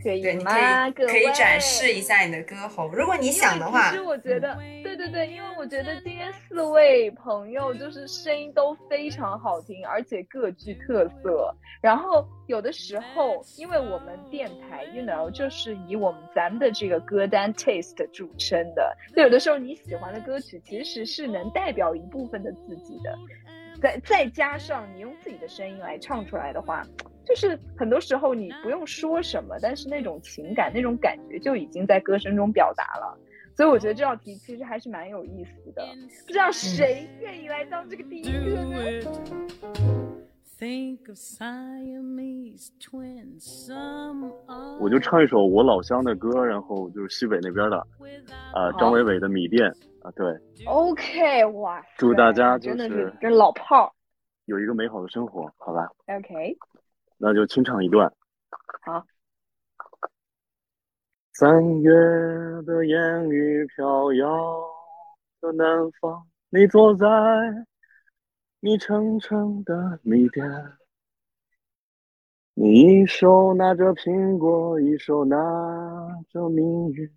[0.01, 0.87] 可以对，你可吗？
[0.87, 4.01] 以可以展示一下你的歌喉，如果你想的话其实。
[4.01, 11.53] 我觉得，对对对，因为我觉得今天四位朋友就是声音都非常好听，而且各具特色。
[11.81, 23.17] 然后有的时候，因为我们电台，you know，就是以我们咱们的这个歌单 taste 著称的，就有的时候你喜欢的歌曲其实是能代表一部分的自己的，
[23.81, 26.85] 再再加上你用自己的声音来唱出来的话。
[27.25, 33.17] 就是很多时候你不用说什么，但是那种情感、那种感觉就已经在歌声中表达了。
[33.55, 35.85] 所以我觉得这道题其实还是蛮有意思的。
[36.25, 38.99] 不知道谁愿意来当这个第一个呢
[44.79, 47.77] 我就唱一首我老乡的歌，然后就是西北那边的，
[48.53, 49.69] 啊、好张伟伟的《米店》
[50.07, 50.25] 啊，对
[50.65, 53.91] ，OK，哇，祝大家就真的是是跟老炮儿。
[54.45, 56.57] 有一个美好的生活，好吧？OK，
[57.17, 58.13] 那就清唱一段。
[58.81, 59.05] 好。
[61.35, 61.91] 三月
[62.63, 64.63] 的烟雨飘摇
[65.41, 67.07] 的南方，你坐在
[68.59, 70.47] 你澄澄的米店，
[72.53, 75.35] 你一手拿着苹果，一手拿
[76.29, 77.11] 着命运，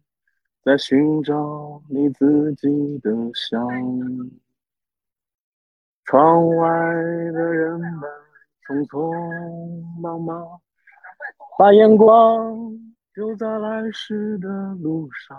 [0.65, 3.69] 在寻找你自己的香。
[6.05, 8.01] 窗外的人们
[8.67, 10.61] 匆匆忙忙，
[11.59, 12.57] 把眼光
[13.15, 15.39] 丢在来时的路上。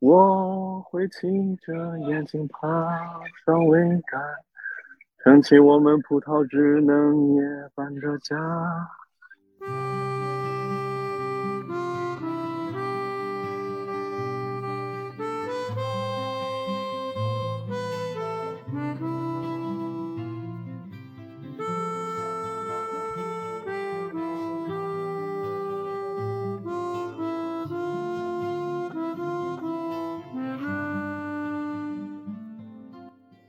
[0.00, 2.58] 我会骑着眼睛爬
[3.46, 4.22] 上桅杆，
[5.18, 7.42] 撑起我们葡萄枝嫩叶
[7.74, 8.36] 伴着家。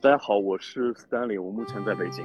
[0.06, 2.24] 大家好，我是 Stanley，我目前在北京。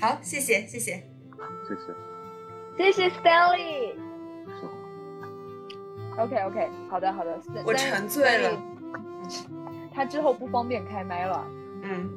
[0.00, 0.92] 好，谢谢谢谢。
[1.68, 1.94] 谢谢。
[2.78, 3.92] 谢谢 Stanley。
[6.16, 8.58] OK OK，好的好的，我沉醉了
[9.92, 11.46] 他之后不方便开麦了。
[11.82, 12.08] 嗯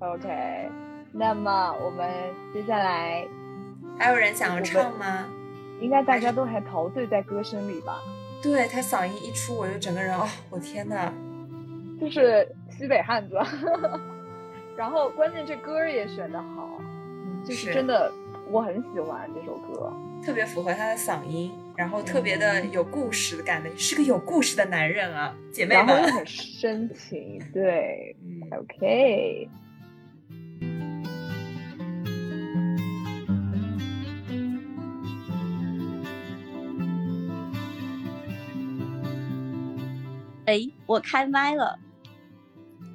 [0.00, 0.68] ，OK，
[1.12, 2.10] 那么我们
[2.52, 3.24] 接下来
[3.98, 5.26] 还有人想要唱吗？
[5.80, 8.00] 应该大家都还陶醉在歌声里吧？
[8.42, 11.12] 对他嗓音一出，我就整个人哦，我天呐，
[12.00, 13.36] 就是西北汉子，
[14.76, 16.80] 然后关键这歌也选的好，
[17.44, 18.12] 就是是真的
[18.50, 19.92] 我很喜欢这首歌。
[20.24, 25.86] 特别符合他的嗓音，然后特别的有故事感的，是个有故事的男人啊，姐妹们。
[25.86, 29.48] 然后又很深情，对嗯，，OK，
[40.46, 41.78] 哎，我开麦了，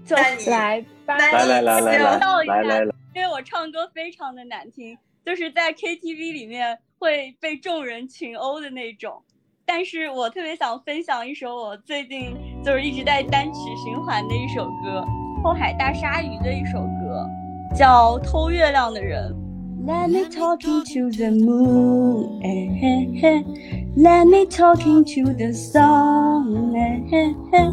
[0.05, 9.21] 就来吧，来来来来来笑一下来来来，因为我唱歌非常的难听，就是在 KTV 里面会被众人群殴的那种。
[9.65, 15.05] 但是我特别想分享一首我最近就是一直在单曲循环的一首歌，
[15.43, 17.25] 后海大鲨鱼的一首歌，
[17.75, 19.29] 叫《偷月亮的人》。
[19.83, 23.43] Let me talking to the moon, eh, eh, eh.
[23.95, 27.71] let me talking to the sun, eh, eh, eh.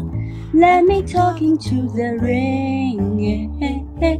[0.53, 4.17] let me talking to the rain, eh, eh, eh.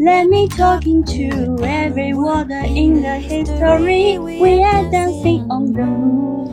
[0.00, 4.18] Let me talking to every water in the history.
[4.18, 6.45] We are dancing on the moon.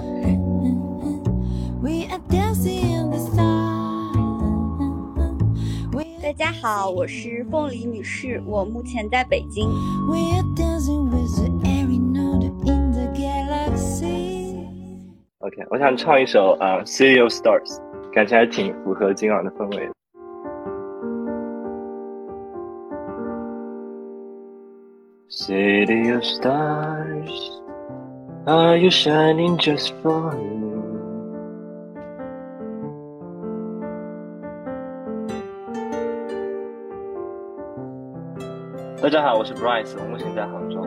[6.36, 9.70] 大家好，我是凤梨女士，我目前在北京。
[10.10, 14.66] We are dancing with the every note in the galaxy.
[15.38, 17.78] OK，我想唱一首呃《City of Stars》，
[18.12, 19.94] 感觉还挺符合今晚的氛围的。
[25.30, 27.62] City of stars,
[28.48, 30.83] are you shining just for me?
[39.04, 40.82] 大家好，我是 Bryce，我目前在杭州。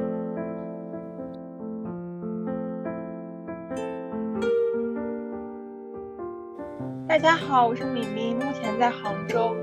[7.06, 9.54] 大家好，我是敏敏，目前在杭州。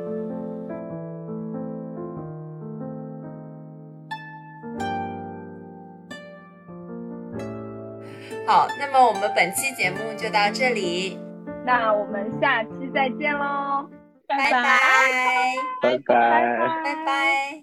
[8.45, 11.17] 好，那么我们本期节目就到这里，
[11.65, 13.89] 那我们下期再见喽，
[14.27, 14.61] 拜拜拜，
[15.81, 16.83] 拜拜。
[16.83, 17.62] 拜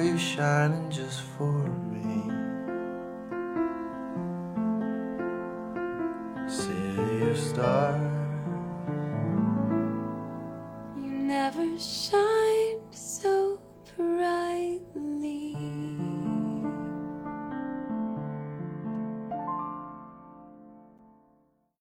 [0.00, 1.52] Are you shining just for
[1.92, 2.22] me?
[6.48, 8.09] City of stars.